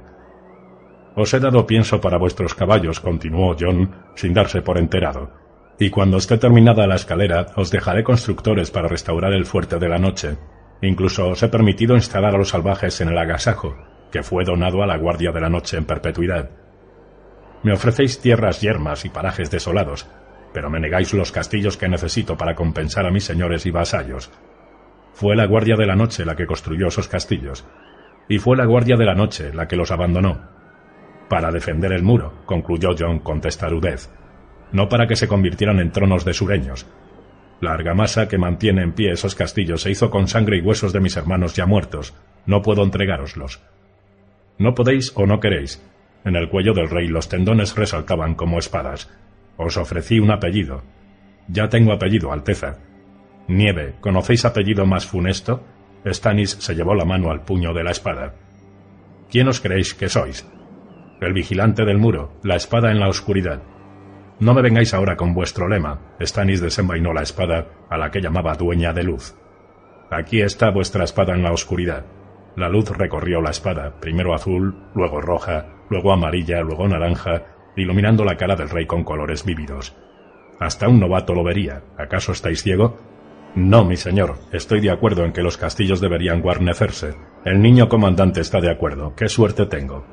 Os 1.16 1.34
he 1.34 1.40
dado 1.40 1.66
pienso 1.66 2.00
para 2.00 2.16
vuestros 2.16 2.54
caballos, 2.54 3.00
continuó 3.00 3.56
John, 3.58 3.92
sin 4.14 4.32
darse 4.32 4.62
por 4.62 4.78
enterado. 4.78 5.32
Y 5.80 5.90
cuando 5.90 6.18
esté 6.18 6.38
terminada 6.38 6.86
la 6.86 6.94
escalera, 6.94 7.46
os 7.56 7.72
dejaré 7.72 8.04
constructores 8.04 8.70
para 8.70 8.86
restaurar 8.86 9.32
el 9.32 9.46
fuerte 9.46 9.80
de 9.80 9.88
la 9.88 9.98
noche. 9.98 10.38
Incluso 10.80 11.30
os 11.30 11.42
he 11.42 11.48
permitido 11.48 11.96
instalar 11.96 12.36
a 12.36 12.38
los 12.38 12.50
salvajes 12.50 13.00
en 13.00 13.08
el 13.08 13.18
agasajo, 13.18 13.76
que 14.12 14.22
fue 14.22 14.44
donado 14.44 14.80
a 14.84 14.86
la 14.86 14.96
Guardia 14.96 15.32
de 15.32 15.40
la 15.40 15.50
Noche 15.50 15.76
en 15.76 15.86
perpetuidad. 15.86 16.65
Me 17.66 17.72
ofrecéis 17.72 18.20
tierras 18.20 18.60
yermas 18.60 19.04
y 19.04 19.08
parajes 19.08 19.50
desolados, 19.50 20.06
pero 20.54 20.70
me 20.70 20.78
negáis 20.78 21.12
los 21.12 21.32
castillos 21.32 21.76
que 21.76 21.88
necesito 21.88 22.36
para 22.36 22.54
compensar 22.54 23.06
a 23.06 23.10
mis 23.10 23.24
señores 23.24 23.66
y 23.66 23.72
vasallos. 23.72 24.30
Fue 25.14 25.34
la 25.34 25.46
Guardia 25.46 25.74
de 25.74 25.84
la 25.84 25.96
Noche 25.96 26.24
la 26.24 26.36
que 26.36 26.46
construyó 26.46 26.86
esos 26.86 27.08
castillos, 27.08 27.66
y 28.28 28.38
fue 28.38 28.56
la 28.56 28.66
Guardia 28.66 28.94
de 28.94 29.04
la 29.04 29.16
Noche 29.16 29.52
la 29.52 29.66
que 29.66 29.74
los 29.74 29.90
abandonó. 29.90 30.42
Para 31.28 31.50
defender 31.50 31.90
el 31.90 32.04
muro, 32.04 32.34
concluyó 32.46 32.90
John 32.96 33.18
con 33.18 33.40
testarudez. 33.40 34.10
No 34.70 34.88
para 34.88 35.08
que 35.08 35.16
se 35.16 35.26
convirtieran 35.26 35.80
en 35.80 35.90
tronos 35.90 36.24
de 36.24 36.34
sureños. 36.34 36.86
La 37.60 37.72
argamasa 37.72 38.28
que 38.28 38.38
mantiene 38.38 38.84
en 38.84 38.92
pie 38.92 39.10
esos 39.10 39.34
castillos 39.34 39.82
se 39.82 39.90
hizo 39.90 40.08
con 40.08 40.28
sangre 40.28 40.58
y 40.58 40.60
huesos 40.60 40.92
de 40.92 41.00
mis 41.00 41.16
hermanos 41.16 41.56
ya 41.56 41.66
muertos. 41.66 42.14
No 42.46 42.62
puedo 42.62 42.84
entregároslos. 42.84 43.60
No 44.56 44.72
podéis 44.76 45.10
o 45.16 45.26
no 45.26 45.40
queréis. 45.40 45.82
En 46.26 46.34
el 46.34 46.48
cuello 46.48 46.74
del 46.74 46.90
rey 46.90 47.06
los 47.06 47.28
tendones 47.28 47.76
resaltaban 47.76 48.34
como 48.34 48.58
espadas. 48.58 49.08
Os 49.56 49.76
ofrecí 49.76 50.18
un 50.18 50.32
apellido. 50.32 50.82
Ya 51.46 51.68
tengo 51.68 51.92
apellido, 51.92 52.32
Alteza. 52.32 52.78
Nieve, 53.46 53.94
¿conocéis 54.00 54.44
apellido 54.44 54.86
más 54.86 55.06
funesto? 55.06 55.62
Stannis 56.04 56.50
se 56.50 56.74
llevó 56.74 56.96
la 56.96 57.04
mano 57.04 57.30
al 57.30 57.44
puño 57.44 57.72
de 57.72 57.84
la 57.84 57.92
espada. 57.92 58.34
¿Quién 59.30 59.46
os 59.46 59.60
creéis 59.60 59.94
que 59.94 60.08
sois? 60.08 60.44
El 61.20 61.32
vigilante 61.32 61.84
del 61.84 61.98
muro, 61.98 62.32
la 62.42 62.56
espada 62.56 62.90
en 62.90 62.98
la 62.98 63.08
oscuridad. 63.08 63.62
No 64.40 64.52
me 64.52 64.62
vengáis 64.62 64.94
ahora 64.94 65.16
con 65.16 65.32
vuestro 65.32 65.68
lema. 65.68 66.00
Stannis 66.20 66.60
desenvainó 66.60 67.12
la 67.12 67.22
espada 67.22 67.68
a 67.88 67.96
la 67.96 68.10
que 68.10 68.20
llamaba 68.20 68.56
dueña 68.56 68.92
de 68.92 69.04
luz. 69.04 69.36
Aquí 70.10 70.42
está 70.42 70.70
vuestra 70.70 71.04
espada 71.04 71.34
en 71.34 71.44
la 71.44 71.52
oscuridad. 71.52 72.04
La 72.56 72.68
luz 72.70 72.88
recorrió 72.90 73.42
la 73.42 73.50
espada, 73.50 74.00
primero 74.00 74.34
azul, 74.34 74.74
luego 74.94 75.20
roja, 75.20 75.66
luego 75.90 76.12
amarilla, 76.12 76.62
luego 76.62 76.88
naranja, 76.88 77.42
iluminando 77.76 78.24
la 78.24 78.36
cara 78.36 78.56
del 78.56 78.70
rey 78.70 78.86
con 78.86 79.04
colores 79.04 79.44
vívidos. 79.44 79.94
Hasta 80.58 80.88
un 80.88 80.98
novato 80.98 81.34
lo 81.34 81.44
vería. 81.44 81.82
¿Acaso 81.98 82.32
estáis 82.32 82.62
ciego? 82.62 82.98
No, 83.54 83.84
mi 83.84 83.96
señor. 83.96 84.36
Estoy 84.52 84.80
de 84.80 84.90
acuerdo 84.90 85.24
en 85.24 85.32
que 85.32 85.42
los 85.42 85.58
castillos 85.58 86.00
deberían 86.00 86.40
guarnecerse. 86.40 87.14
El 87.44 87.60
niño 87.60 87.88
comandante 87.88 88.40
está 88.40 88.60
de 88.60 88.70
acuerdo. 88.70 89.14
Qué 89.14 89.28
suerte 89.28 89.66
tengo. 89.66 90.06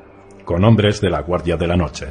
Con 0.43 0.65
hombres 0.65 0.99
de 0.99 1.09
la 1.09 1.21
Guardia 1.21 1.55
de 1.55 1.67
la 1.67 1.77
Noche. 1.77 2.07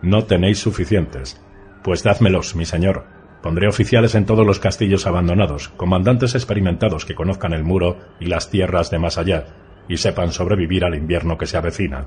No 0.00 0.24
tenéis 0.24 0.58
suficientes. 0.58 1.42
Pues 1.82 2.02
dádmelos, 2.02 2.56
mi 2.56 2.64
señor. 2.64 3.17
Pondré 3.42 3.68
oficiales 3.68 4.14
en 4.14 4.26
todos 4.26 4.46
los 4.46 4.58
castillos 4.58 5.06
abandonados, 5.06 5.68
comandantes 5.68 6.34
experimentados 6.34 7.04
que 7.04 7.14
conozcan 7.14 7.52
el 7.52 7.64
muro 7.64 7.98
y 8.18 8.26
las 8.26 8.50
tierras 8.50 8.90
de 8.90 8.98
más 8.98 9.16
allá, 9.16 9.46
y 9.88 9.96
sepan 9.96 10.32
sobrevivir 10.32 10.84
al 10.84 10.94
invierno 10.94 11.38
que 11.38 11.46
se 11.46 11.56
avecina. 11.56 12.06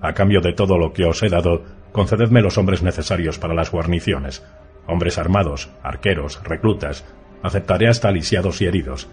A 0.00 0.14
cambio 0.14 0.40
de 0.40 0.52
todo 0.52 0.78
lo 0.78 0.92
que 0.92 1.04
os 1.04 1.22
he 1.22 1.28
dado, 1.28 1.64
concededme 1.92 2.40
los 2.40 2.58
hombres 2.58 2.82
necesarios 2.82 3.38
para 3.38 3.54
las 3.54 3.70
guarniciones, 3.70 4.44
hombres 4.86 5.18
armados, 5.18 5.70
arqueros, 5.82 6.42
reclutas, 6.44 7.04
aceptaré 7.42 7.88
hasta 7.88 8.10
lisiados 8.10 8.60
y 8.62 8.66
heridos. 8.66 9.08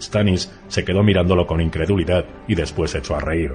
Stanis 0.00 0.52
se 0.68 0.84
quedó 0.84 1.02
mirándolo 1.02 1.46
con 1.46 1.60
incredulidad 1.60 2.24
y 2.46 2.54
después 2.54 2.94
echó 2.94 3.16
a 3.16 3.20
reír. 3.20 3.54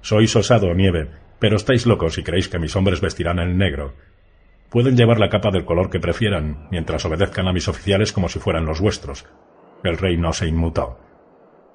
Sois 0.00 0.34
osado, 0.36 0.72
Nieve, 0.74 1.08
pero 1.38 1.56
estáis 1.56 1.86
locos 1.86 2.14
si 2.14 2.22
creéis 2.22 2.48
que 2.48 2.58
mis 2.58 2.76
hombres 2.76 3.00
vestirán 3.00 3.38
el 3.38 3.58
negro. 3.58 3.94
Pueden 4.70 4.96
llevar 4.96 5.18
la 5.18 5.28
capa 5.28 5.50
del 5.50 5.64
color 5.64 5.90
que 5.90 6.00
prefieran, 6.00 6.68
mientras 6.70 7.04
obedezcan 7.04 7.46
a 7.48 7.52
mis 7.52 7.68
oficiales 7.68 8.12
como 8.12 8.28
si 8.28 8.38
fueran 8.38 8.66
los 8.66 8.80
vuestros. 8.80 9.26
El 9.84 9.98
rey 9.98 10.16
no 10.16 10.32
se 10.32 10.46
inmutó. 10.48 10.98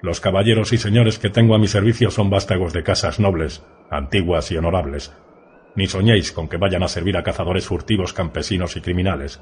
Los 0.02 0.20
caballeros 0.20 0.72
y 0.72 0.78
señores 0.78 1.18
que 1.18 1.30
tengo 1.30 1.54
a 1.54 1.58
mi 1.58 1.68
servicio 1.68 2.10
son 2.10 2.28
vástagos 2.28 2.72
de 2.72 2.82
casas 2.82 3.20
nobles, 3.20 3.64
antiguas 3.90 4.50
y 4.50 4.56
honorables. 4.56 5.16
Ni 5.74 5.86
soñéis 5.86 6.32
con 6.32 6.48
que 6.48 6.56
vayan 6.56 6.82
a 6.82 6.88
servir 6.88 7.16
a 7.16 7.22
cazadores 7.22 7.66
furtivos, 7.66 8.12
campesinos 8.12 8.76
y 8.76 8.80
criminales, 8.80 9.40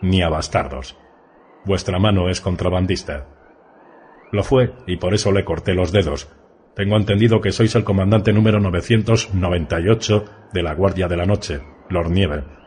ni 0.00 0.22
a 0.22 0.28
bastardos. 0.28 0.96
Vuestra 1.64 1.98
mano 1.98 2.28
es 2.28 2.40
contrabandista. 2.40 3.28
Lo 4.32 4.42
fue, 4.42 4.72
y 4.86 4.96
por 4.96 5.14
eso 5.14 5.30
le 5.30 5.44
corté 5.44 5.74
los 5.74 5.92
dedos. 5.92 6.28
Tengo 6.74 6.96
entendido 6.96 7.40
que 7.42 7.52
sois 7.52 7.74
el 7.74 7.84
comandante 7.84 8.32
número 8.32 8.58
998 8.58 10.24
de 10.54 10.62
la 10.62 10.74
Guardia 10.74 11.06
de 11.06 11.16
la 11.18 11.26
Noche, 11.26 11.60
Lord 11.90 12.10
Nieve. 12.10 12.61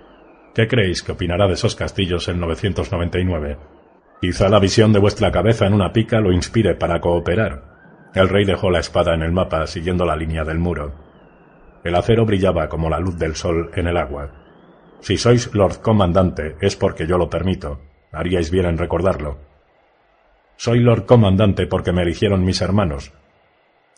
¿Qué 0.56 0.70
creéis 0.70 1.04
que 1.04 1.12
opinará 1.12 1.48
de 1.48 1.56
esos 1.56 1.76
castillos 1.76 2.30
en 2.30 2.40
999? 2.40 3.58
Quizá 4.22 4.48
la 4.48 4.60
visión 4.60 4.94
de 4.94 5.00
vuestra 5.00 5.30
cabeza 5.30 5.66
en 5.66 5.74
una 5.74 5.92
pica 5.92 6.22
lo 6.22 6.32
inspire 6.32 6.76
para 6.76 7.02
cooperar. 7.02 8.10
El 8.14 8.30
rey 8.30 8.46
dejó 8.46 8.72
la 8.72 8.80
espada 8.80 9.14
en 9.14 9.22
el 9.22 9.34
mapa 9.34 9.68
siguiendo 9.68 10.06
la 10.06 10.16
línea 10.16 10.46
del 10.46 10.58
muro. 10.58 10.94
El 11.84 11.94
acero 11.94 12.26
brillaba 12.26 12.70
como 12.70 12.90
la 12.90 13.02
luz 13.02 13.20
del 13.20 13.36
sol 13.36 13.70
en 13.76 13.88
el 13.88 13.98
agua. 13.98 14.32
Si 15.02 15.18
sois 15.18 15.54
Lord 15.54 15.82
Comandante 15.82 16.56
es 16.62 16.78
porque 16.78 17.06
yo 17.06 17.18
lo 17.18 17.30
permito. 17.30 17.82
Haríais 18.14 18.50
bien 18.50 18.66
en 18.66 18.78
recordarlo. 18.78 19.38
Soy 20.56 20.80
Lord 20.80 21.06
Comandante 21.06 21.68
porque 21.68 21.92
me 21.92 22.04
eligieron 22.04 22.46
mis 22.46 22.62
hermanos. 22.62 23.12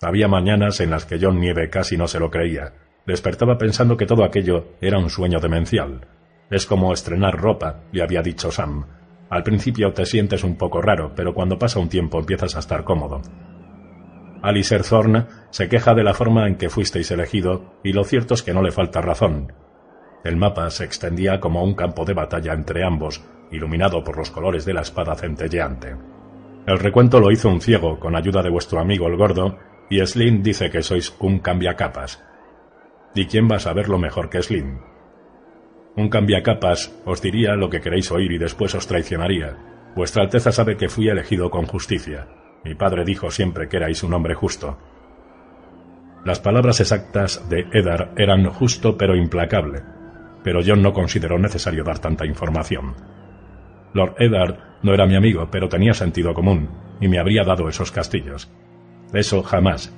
Había 0.02 0.28
mañanas 0.28 0.80
en 0.82 0.89
las 0.89 1.06
que 1.06 1.20
John 1.22 1.39
Nieve 1.39 1.70
casi 1.70 1.98
no 1.98 2.08
se 2.08 2.20
lo 2.20 2.32
creía. 2.32 2.74
Despertaba 3.06 3.60
pensando 3.60 3.96
que 3.96 4.08
todo 4.08 4.24
aquello 4.24 4.70
era 4.82 4.98
un 4.98 5.12
sueño 5.12 5.39
demencial. 5.39 6.16
Es 6.49 6.65
como 6.65 6.93
estrenar 6.93 7.39
ropa, 7.39 7.81
le 7.91 8.03
había 8.03 8.21
dicho 8.21 8.51
Sam. 8.51 8.86
Al 9.29 9.43
principio 9.43 9.91
te 9.91 10.05
sientes 10.05 10.43
un 10.43 10.55
poco 10.55 10.81
raro, 10.81 11.13
pero 11.15 11.33
cuando 11.33 11.60
pasa 11.60 11.79
un 11.79 11.89
tiempo 11.89 12.19
empiezas 12.19 12.55
a 12.55 12.60
estar 12.60 12.83
cómodo. 12.86 13.21
Alicer 14.41 14.83
Thorne 14.83 15.25
se 15.49 15.67
queja 15.67 15.93
de 15.93 16.03
la 16.03 16.13
forma 16.13 16.47
en 16.47 16.55
que 16.55 16.69
fuisteis 16.69 17.12
elegido, 17.12 17.73
y 17.83 17.91
lo 17.91 18.03
cierto 18.05 18.33
es 18.33 18.43
que 18.43 18.53
no 18.53 18.62
le 18.62 18.71
falta 18.71 19.01
razón. 19.01 19.51
El 20.23 20.38
mapa 20.38 20.69
se 20.69 20.86
extendía 20.86 21.39
como 21.39 21.63
un 21.63 21.73
campo 21.73 22.05
de 22.05 22.13
batalla 22.13 22.53
entre 22.53 22.86
ambos, 22.86 23.23
iluminado 23.51 24.03
por 24.03 24.17
los 24.17 24.31
colores 24.31 24.63
de 24.63 24.73
la 24.73 24.81
espada 24.81 25.15
centelleante. 25.15 25.95
El 26.65 26.79
recuento 26.79 27.19
lo 27.19 27.31
hizo 27.31 27.49
un 27.49 27.62
ciego, 27.62 27.99
con 27.99 28.15
ayuda 28.15 28.41
de 28.41 28.49
vuestro 28.49 28.79
amigo 28.79 29.07
el 29.07 29.17
gordo, 29.17 29.57
y 29.89 30.05
Slim 30.05 30.43
dice 30.43 30.69
que 30.69 30.81
sois 30.81 31.13
un 31.19 31.39
cambiacapas. 31.39 32.23
¿Y 33.15 33.25
quién 33.25 33.49
va 33.49 33.55
a 33.55 33.60
saberlo 33.60 33.97
mejor 33.97 34.29
que 34.29 34.41
Slim? 34.41 34.79
Un 35.97 36.10
cambiacapas 36.10 36.93
os 37.05 37.23
diría 37.23 37.55
lo 37.55 37.71
que 37.71 37.81
queréis 37.81 38.12
oír 38.12 38.31
y 38.31 38.38
después 38.38 38.75
os 38.75 38.86
traicionaría. 38.86 39.57
Vuestra 39.95 40.21
Alteza 40.21 40.51
sabe 40.51 40.77
que 40.77 40.89
fui 40.89 41.10
elegido 41.10 41.49
con 41.49 41.65
justicia. 41.65 42.27
Mi 42.63 42.75
padre 42.75 43.03
dijo 43.03 43.31
siempre 43.31 43.67
que 43.67 43.77
erais 43.77 44.03
un 44.03 44.13
hombre 44.13 44.36
justo. 44.36 44.77
Las 46.23 46.39
palabras 46.39 46.79
exactas 46.81 47.49
de 47.49 47.65
Eddard 47.73 48.12
eran 48.15 48.45
justo 48.45 48.95
pero 48.95 49.15
implacable, 49.15 49.81
pero 50.43 50.62
John 50.63 50.83
no 50.83 50.93
consideró 50.93 51.39
necesario 51.39 51.83
dar 51.83 51.97
tanta 51.97 52.27
información. 52.27 52.93
Lord 53.93 54.15
Eddard 54.19 54.60
no 54.83 54.93
era 54.93 55.07
mi 55.07 55.15
amigo, 55.15 55.49
pero 55.49 55.67
tenía 55.67 55.95
sentido 55.95 56.36
común, 56.36 56.69
y 57.01 57.07
me 57.07 57.17
habría 57.17 57.43
dado 57.43 57.69
esos 57.69 57.91
castillos. 57.91 58.51
Eso 59.13 59.41
jamás. 59.41 59.91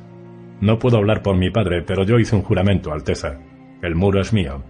No 0.62 0.80
puedo 0.80 0.96
hablar 0.96 1.24
por 1.24 1.36
mi 1.36 1.50
padre, 1.50 1.82
pero 1.82 2.04
yo 2.04 2.20
hice 2.20 2.38
un 2.38 2.44
juramento, 2.44 2.94
Alteza. 2.94 3.40
El 3.82 3.96
muro 3.96 4.22
es 4.22 4.32
mío. 4.32 4.64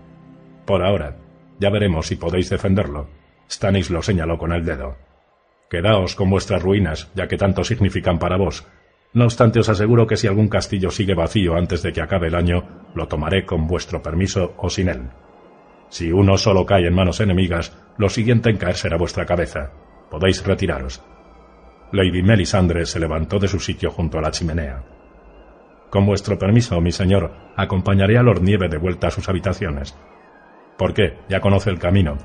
Por 0.70 0.86
ahora. 0.86 1.16
Ya 1.60 1.72
veremos 1.72 2.06
si 2.06 2.16
podéis 2.16 2.48
defenderlo. 2.48 3.10
Stannis 3.50 3.90
lo 3.90 4.04
señaló 4.04 4.38
con 4.38 4.54
el 4.54 4.64
dedo. 4.64 4.98
Quedaos 5.68 6.14
con 6.14 6.30
vuestras 6.30 6.62
ruinas, 6.62 7.10
ya 7.16 7.28
que 7.28 7.38
tanto 7.38 7.64
significan 7.64 8.20
para 8.20 8.38
vos. 8.38 8.68
No 9.14 9.24
obstante, 9.24 9.60
os 9.60 9.70
aseguro 9.70 10.06
que 10.06 10.16
si 10.16 10.28
algún 10.28 10.48
castillo 10.48 10.92
sigue 10.92 11.16
vacío 11.16 11.56
antes 11.56 11.82
de 11.82 11.92
que 11.92 12.02
acabe 12.02 12.28
el 12.28 12.36
año, 12.36 12.86
lo 12.94 13.08
tomaré 13.08 13.48
con 13.48 13.66
vuestro 13.66 14.04
permiso 14.04 14.54
o 14.58 14.70
sin 14.70 14.90
él. 14.90 15.10
Si 15.90 16.12
uno 16.12 16.38
solo 16.38 16.68
cae 16.68 16.86
en 16.86 16.94
manos 16.94 17.20
enemigas, 17.20 17.76
lo 17.98 18.08
siguiente 18.08 18.52
en 18.52 18.58
caer 18.58 18.76
será 18.76 18.96
vuestra 18.96 19.26
cabeza. 19.26 19.72
Podéis 20.12 20.46
retiraros. 20.46 21.02
Lady 21.92 22.22
Melisandre 22.22 22.86
se 22.86 23.00
levantó 23.00 23.40
de 23.40 23.48
su 23.48 23.60
sitio 23.60 23.90
junto 23.90 24.20
a 24.20 24.22
la 24.22 24.30
chimenea. 24.30 24.84
Con 25.90 26.06
vuestro 26.06 26.38
permiso, 26.38 26.80
mi 26.80 26.92
señor, 26.92 27.32
acompañaré 27.56 28.20
a 28.20 28.22
Lord 28.22 28.44
Nieve 28.44 28.70
de 28.70 28.78
vuelta 28.78 29.08
a 29.08 29.12
sus 29.12 29.28
habitaciones. 29.30 29.98
¿Por 30.80 30.94
qué? 30.94 31.18
Ya 31.28 31.42
conoce 31.42 31.70
el 31.70 31.78
camino. 31.78 32.18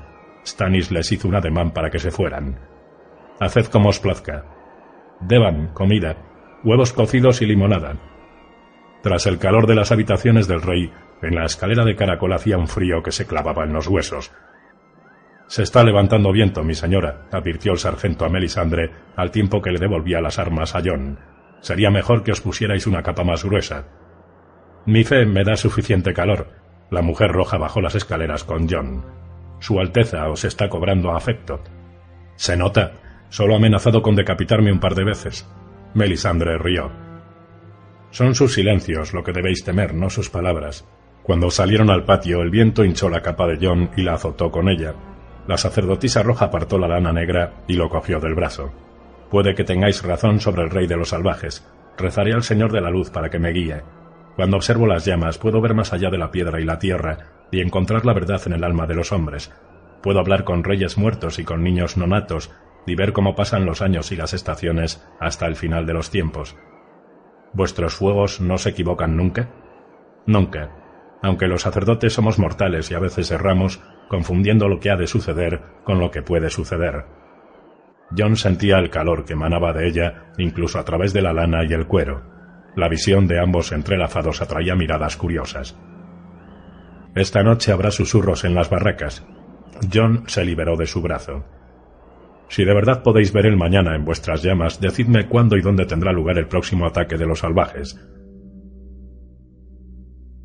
Stannis 0.47 0.89
les 0.89 1.11
hizo 1.11 1.27
un 1.27 1.35
ademán 1.35 1.71
para 1.71 1.89
que 1.89 1.99
se 1.99 2.09
fueran. 2.09 2.57
Haced 3.41 3.65
como 3.65 3.89
os 3.89 3.99
plazca. 3.99 4.45
Deban, 5.19 5.73
comida, 5.73 6.15
huevos 6.63 6.93
cocidos 6.93 7.41
y 7.41 7.47
limonada. 7.47 7.97
Tras 9.03 9.27
el 9.27 9.39
calor 9.39 9.67
de 9.67 9.75
las 9.75 9.91
habitaciones 9.91 10.47
del 10.47 10.61
rey, 10.61 10.89
en 11.21 11.35
la 11.35 11.43
escalera 11.43 11.83
de 11.83 11.97
caracol 11.97 12.31
hacía 12.31 12.57
un 12.57 12.69
frío 12.69 13.03
que 13.03 13.11
se 13.11 13.27
clavaba 13.27 13.65
en 13.65 13.73
los 13.73 13.87
huesos. 13.87 14.31
Se 15.47 15.61
está 15.61 15.83
levantando 15.83 16.31
viento, 16.31 16.63
mi 16.63 16.75
señora, 16.75 17.27
advirtió 17.33 17.73
el 17.73 17.77
sargento 17.77 18.23
a 18.23 18.29
Melisandre 18.29 18.89
al 19.17 19.31
tiempo 19.31 19.61
que 19.61 19.71
le 19.71 19.79
devolvía 19.79 20.21
las 20.21 20.39
armas 20.39 20.75
a 20.75 20.81
John. 20.83 21.19
Sería 21.59 21.91
mejor 21.91 22.23
que 22.23 22.31
os 22.31 22.39
pusierais 22.39 22.87
una 22.87 23.03
capa 23.03 23.25
más 23.25 23.43
gruesa. 23.43 23.83
Mi 24.85 25.03
fe 25.03 25.25
me 25.25 25.43
da 25.43 25.57
suficiente 25.57 26.13
calor, 26.13 26.64
la 26.89 27.01
mujer 27.01 27.31
roja 27.31 27.57
bajó 27.57 27.81
las 27.81 27.95
escaleras 27.95 28.43
con 28.43 28.69
John. 28.69 29.03
Su 29.59 29.79
Alteza 29.79 30.29
os 30.29 30.43
está 30.45 30.69
cobrando 30.69 31.11
afecto. 31.11 31.61
Se 32.35 32.55
nota. 32.55 32.93
Solo 33.29 33.53
ha 33.53 33.57
amenazado 33.57 34.01
con 34.01 34.15
decapitarme 34.15 34.71
un 34.71 34.79
par 34.79 34.95
de 34.95 35.03
veces. 35.03 35.49
Melisandre 35.93 36.57
rió. 36.57 36.91
Son 38.11 38.35
sus 38.35 38.53
silencios 38.53 39.13
lo 39.13 39.23
que 39.23 39.33
debéis 39.33 39.63
temer, 39.63 39.93
no 39.93 40.09
sus 40.09 40.29
palabras. 40.29 40.87
Cuando 41.23 41.49
salieron 41.49 41.89
al 41.89 42.05
patio, 42.05 42.41
el 42.41 42.51
viento 42.51 42.85
hinchó 42.85 43.09
la 43.09 43.21
capa 43.21 43.47
de 43.47 43.57
John 43.59 43.89
y 43.97 44.03
la 44.03 44.13
azotó 44.13 44.51
con 44.51 44.69
ella. 44.69 44.93
La 45.47 45.57
sacerdotisa 45.57 46.21
roja 46.21 46.45
apartó 46.45 46.77
la 46.77 46.87
lana 46.87 47.11
negra 47.11 47.63
y 47.67 47.73
lo 47.73 47.89
cogió 47.89 48.19
del 48.19 48.35
brazo. 48.35 48.71
Puede 49.29 49.55
que 49.55 49.63
tengáis 49.63 50.03
razón 50.03 50.39
sobre 50.39 50.63
el 50.63 50.69
rey 50.69 50.87
de 50.87 50.97
los 50.97 51.09
salvajes. 51.09 51.67
Rezaré 51.97 52.33
al 52.33 52.43
Señor 52.43 52.71
de 52.71 52.81
la 52.81 52.89
Luz 52.89 53.09
para 53.09 53.29
que 53.29 53.39
me 53.39 53.51
guíe. 53.51 53.81
Cuando 54.35 54.57
observo 54.57 54.85
las 54.85 55.05
llamas 55.05 55.37
puedo 55.37 55.61
ver 55.61 55.73
más 55.73 55.93
allá 55.93 56.09
de 56.09 56.17
la 56.17 56.31
piedra 56.31 56.59
y 56.59 56.65
la 56.65 56.79
tierra 56.79 57.17
y 57.51 57.61
encontrar 57.61 58.05
la 58.05 58.13
verdad 58.13 58.41
en 58.45 58.53
el 58.53 58.63
alma 58.63 58.85
de 58.85 58.95
los 58.95 59.11
hombres. 59.11 59.53
Puedo 60.01 60.19
hablar 60.19 60.43
con 60.43 60.63
reyes 60.63 60.97
muertos 60.97 61.39
y 61.39 61.45
con 61.45 61.63
niños 61.63 61.97
nonatos 61.97 62.51
y 62.85 62.95
ver 62.95 63.13
cómo 63.13 63.35
pasan 63.35 63.65
los 63.65 63.81
años 63.81 64.11
y 64.11 64.15
las 64.15 64.33
estaciones 64.33 65.05
hasta 65.19 65.47
el 65.47 65.55
final 65.55 65.85
de 65.85 65.93
los 65.93 66.11
tiempos. 66.11 66.55
¿Vuestros 67.53 67.95
fuegos 67.95 68.41
no 68.41 68.57
se 68.57 68.69
equivocan 68.69 69.15
nunca? 69.15 69.49
Nunca. 70.25 70.71
Aunque 71.23 71.47
los 71.47 71.61
sacerdotes 71.61 72.13
somos 72.13 72.37
mortales 72.37 72.91
y 72.91 72.93
a 72.93 72.99
veces 72.99 73.31
erramos, 73.31 73.81
confundiendo 74.09 74.67
lo 74.67 74.79
que 74.79 74.91
ha 74.91 74.97
de 74.97 75.07
suceder 75.07 75.61
con 75.83 75.99
lo 75.99 76.11
que 76.11 76.21
puede 76.21 76.49
suceder. 76.49 77.05
John 78.15 78.35
sentía 78.35 78.77
el 78.77 78.89
calor 78.89 79.25
que 79.25 79.33
emanaba 79.33 79.73
de 79.73 79.87
ella, 79.87 80.33
incluso 80.37 80.77
a 80.77 80.85
través 80.85 81.13
de 81.13 81.21
la 81.21 81.33
lana 81.33 81.63
y 81.63 81.73
el 81.73 81.87
cuero. 81.87 82.34
La 82.75 82.89
visión 82.89 83.27
de 83.27 83.39
ambos 83.39 83.71
entrelazados 83.71 84.41
atraía 84.41 84.75
miradas 84.75 85.15
curiosas. 85.15 85.77
Esta 87.15 87.43
noche 87.43 87.71
habrá 87.71 87.91
susurros 87.91 88.43
en 88.43 88.53
las 88.53 88.69
barracas. 88.69 89.25
John 89.93 90.23
se 90.27 90.43
liberó 90.43 90.75
de 90.75 90.85
su 90.85 91.01
brazo. 91.01 91.45
Si 92.49 92.65
de 92.65 92.73
verdad 92.73 93.03
podéis 93.03 93.31
ver 93.31 93.45
el 93.45 93.55
mañana 93.55 93.95
en 93.95 94.03
vuestras 94.03 94.43
llamas, 94.43 94.81
decidme 94.81 95.27
cuándo 95.27 95.55
y 95.55 95.61
dónde 95.61 95.85
tendrá 95.85 96.11
lugar 96.11 96.37
el 96.37 96.47
próximo 96.47 96.85
ataque 96.85 97.17
de 97.17 97.25
los 97.25 97.39
salvajes. 97.39 97.97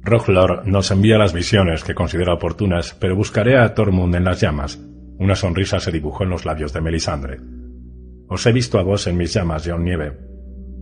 Roglor 0.03 0.67
nos 0.67 0.91
envía 0.93 1.19
las 1.19 1.35
visiones 1.35 1.85
que 1.85 1.95
considera 1.95 2.33
oportunas, 2.33 2.95
pero 2.95 3.17
buscaré 3.17 3.59
a 3.59 3.75
Tormund 3.75 4.15
en 4.15 4.25
las 4.25 4.41
llamas. 4.41 4.81
Una 5.19 5.35
sonrisa 5.35 5.79
se 5.81 5.93
dibujó 5.93 6.25
en 6.25 6.31
los 6.31 6.47
labios 6.47 6.73
de 6.73 6.81
Melisandre. 6.81 7.41
Os 8.29 8.47
he 8.47 8.53
visto 8.53 8.79
a 8.79 8.83
vos 8.83 9.07
en 9.09 9.17
mis 9.17 9.35
llamas, 9.35 9.65
John 9.67 9.85
Nieve. 9.85 10.30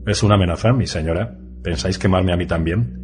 ¿Es 0.06 0.22
una 0.22 0.36
amenaza, 0.36 0.72
mi 0.72 0.86
señora? 0.86 1.38
¿Pensáis 1.62 1.98
quemarme 1.98 2.32
a 2.32 2.36
mí 2.36 2.46
también? 2.46 2.98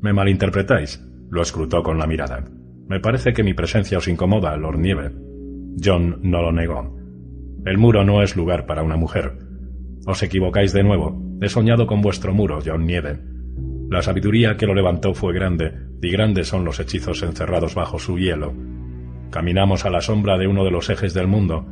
¿Me 0.00 0.12
malinterpretáis? 0.12 1.04
Lo 1.30 1.42
escrutó 1.42 1.82
con 1.82 1.98
la 1.98 2.06
mirada. 2.06 2.44
Me 2.88 3.00
parece 3.00 3.32
que 3.32 3.42
mi 3.42 3.54
presencia 3.54 3.98
os 3.98 4.08
incomoda, 4.08 4.56
Lord 4.56 4.78
Nieve. 4.78 5.12
John 5.82 6.20
no 6.22 6.42
lo 6.42 6.52
negó. 6.52 6.96
El 7.64 7.78
muro 7.78 8.04
no 8.04 8.22
es 8.22 8.36
lugar 8.36 8.66
para 8.66 8.82
una 8.82 8.96
mujer. 8.96 9.36
Os 10.06 10.22
equivocáis 10.22 10.72
de 10.72 10.84
nuevo. 10.84 11.20
He 11.40 11.48
soñado 11.48 11.86
con 11.86 12.00
vuestro 12.00 12.32
muro, 12.32 12.60
John 12.64 12.86
Nieve. 12.86 13.18
La 13.90 14.02
sabiduría 14.02 14.56
que 14.56 14.66
lo 14.66 14.74
levantó 14.74 15.14
fue 15.14 15.34
grande, 15.34 15.72
y 16.00 16.10
grandes 16.10 16.48
son 16.48 16.64
los 16.64 16.80
hechizos 16.80 17.22
encerrados 17.22 17.74
bajo 17.74 17.98
su 17.98 18.18
hielo. 18.18 18.54
Caminamos 19.30 19.84
a 19.84 19.90
la 19.90 20.00
sombra 20.00 20.38
de 20.38 20.46
uno 20.46 20.64
de 20.64 20.70
los 20.70 20.88
ejes 20.88 21.14
del 21.14 21.26
mundo. 21.26 21.66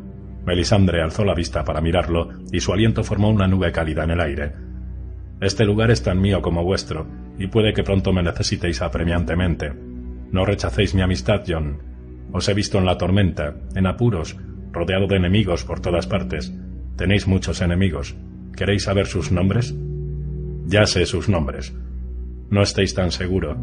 Melisandre 0.47 1.03
alzó 1.03 1.25
la 1.25 1.35
vista 1.35 1.65
para 1.65 1.81
mirarlo, 1.81 2.29
y 2.53 2.61
su 2.61 2.73
aliento 2.73 3.03
formó 3.03 3.31
una 3.31 3.49
nube 3.49 3.73
cálida 3.73 4.05
en 4.05 4.11
el 4.11 4.21
aire. 4.21 4.53
Este 5.41 5.65
lugar 5.65 5.91
es 5.91 6.05
tan 6.05 6.21
mío 6.21 6.41
como 6.41 6.63
vuestro, 6.63 7.07
y 7.37 7.49
puede 7.49 7.75
que 7.75 7.83
pronto 7.83 8.13
me 8.13 8.23
necesitéis 8.23 8.81
apremiantemente. 8.81 9.73
No 10.31 10.45
rechacéis 10.45 10.95
mi 10.95 11.03
amistad, 11.03 11.43
John. 11.47 11.79
Os 12.33 12.49
he 12.49 12.55
visto 12.55 12.79
en 12.79 12.87
la 12.87 12.97
tormenta, 12.97 13.57
en 13.75 13.87
apuros, 13.87 14.37
rodeado 14.73 15.09
de 15.09 15.17
enemigos 15.17 15.65
por 15.65 15.81
todas 15.81 16.07
partes. 16.07 16.55
Tenéis 16.97 17.27
muchos 17.27 17.61
enemigos. 17.61 18.17
¿Queréis 18.57 18.85
saber 18.85 19.07
sus 19.07 19.33
nombres? 19.33 19.75
Ya 20.67 20.87
sé 20.87 21.07
sus 21.07 21.29
nombres. 21.29 21.75
No 22.51 22.63
estéis 22.63 22.95
tan 22.95 23.11
seguro. 23.11 23.57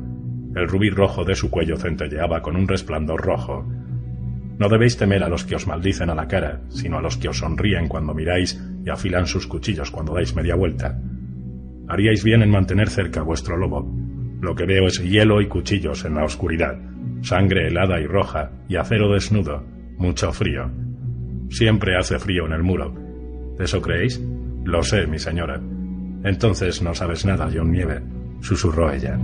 El 0.56 0.68
rubí 0.68 0.90
rojo 0.90 1.24
de 1.24 1.36
su 1.36 1.50
cuello 1.50 1.78
centelleaba 1.78 2.42
con 2.42 2.56
un 2.56 2.68
resplandor 2.68 3.22
rojo. 3.22 3.66
No 4.60 4.70
debéis 4.70 4.98
temer 4.98 5.24
a 5.24 5.30
los 5.30 5.44
que 5.44 5.56
os 5.56 5.68
maldicen 5.68 6.10
a 6.10 6.16
la 6.16 6.28
cara, 6.28 6.62
sino 6.70 6.98
a 6.98 7.02
los 7.02 7.18
que 7.18 7.30
os 7.30 7.40
sonríen 7.40 7.88
cuando 7.88 8.14
miráis 8.14 8.62
y 8.86 8.90
afilan 8.90 9.26
sus 9.26 9.48
cuchillos 9.48 9.92
cuando 9.92 10.14
dais 10.14 10.36
media 10.36 10.56
vuelta. 10.56 11.00
Haríais 11.88 12.24
bien 12.24 12.44
en 12.44 12.52
mantener 12.52 12.90
cerca 12.90 13.22
vuestro 13.22 13.58
lobo. 13.58 13.86
Lo 14.42 14.56
que 14.56 14.66
veo 14.66 14.88
es 14.88 15.02
hielo 15.02 15.42
y 15.42 15.48
cuchillos 15.48 16.06
en 16.06 16.16
la 16.16 16.26
oscuridad, 16.26 16.78
sangre 17.22 17.68
helada 17.68 18.00
y 18.00 18.06
roja, 18.06 18.52
y 18.68 18.76
acero 18.76 19.12
desnudo, 19.12 19.64
mucho 19.98 20.32
frío. 20.32 20.70
Siempre 21.50 21.98
hace 21.98 22.20
frío 22.20 22.46
en 22.46 22.54
el 22.54 22.64
muro. 22.64 22.94
¿Eso 23.60 23.82
creéis? 23.82 24.22
Lo 24.64 24.84
sé, 24.84 25.08
mi 25.08 25.20
señora. 25.20 25.62
Entonces 26.24 26.82
no 26.82 26.94
sabes 26.94 27.26
nada, 27.26 27.50
John 27.54 27.72
Nieve 27.72 28.02
susurró 28.42 28.92
ella. 28.92 29.18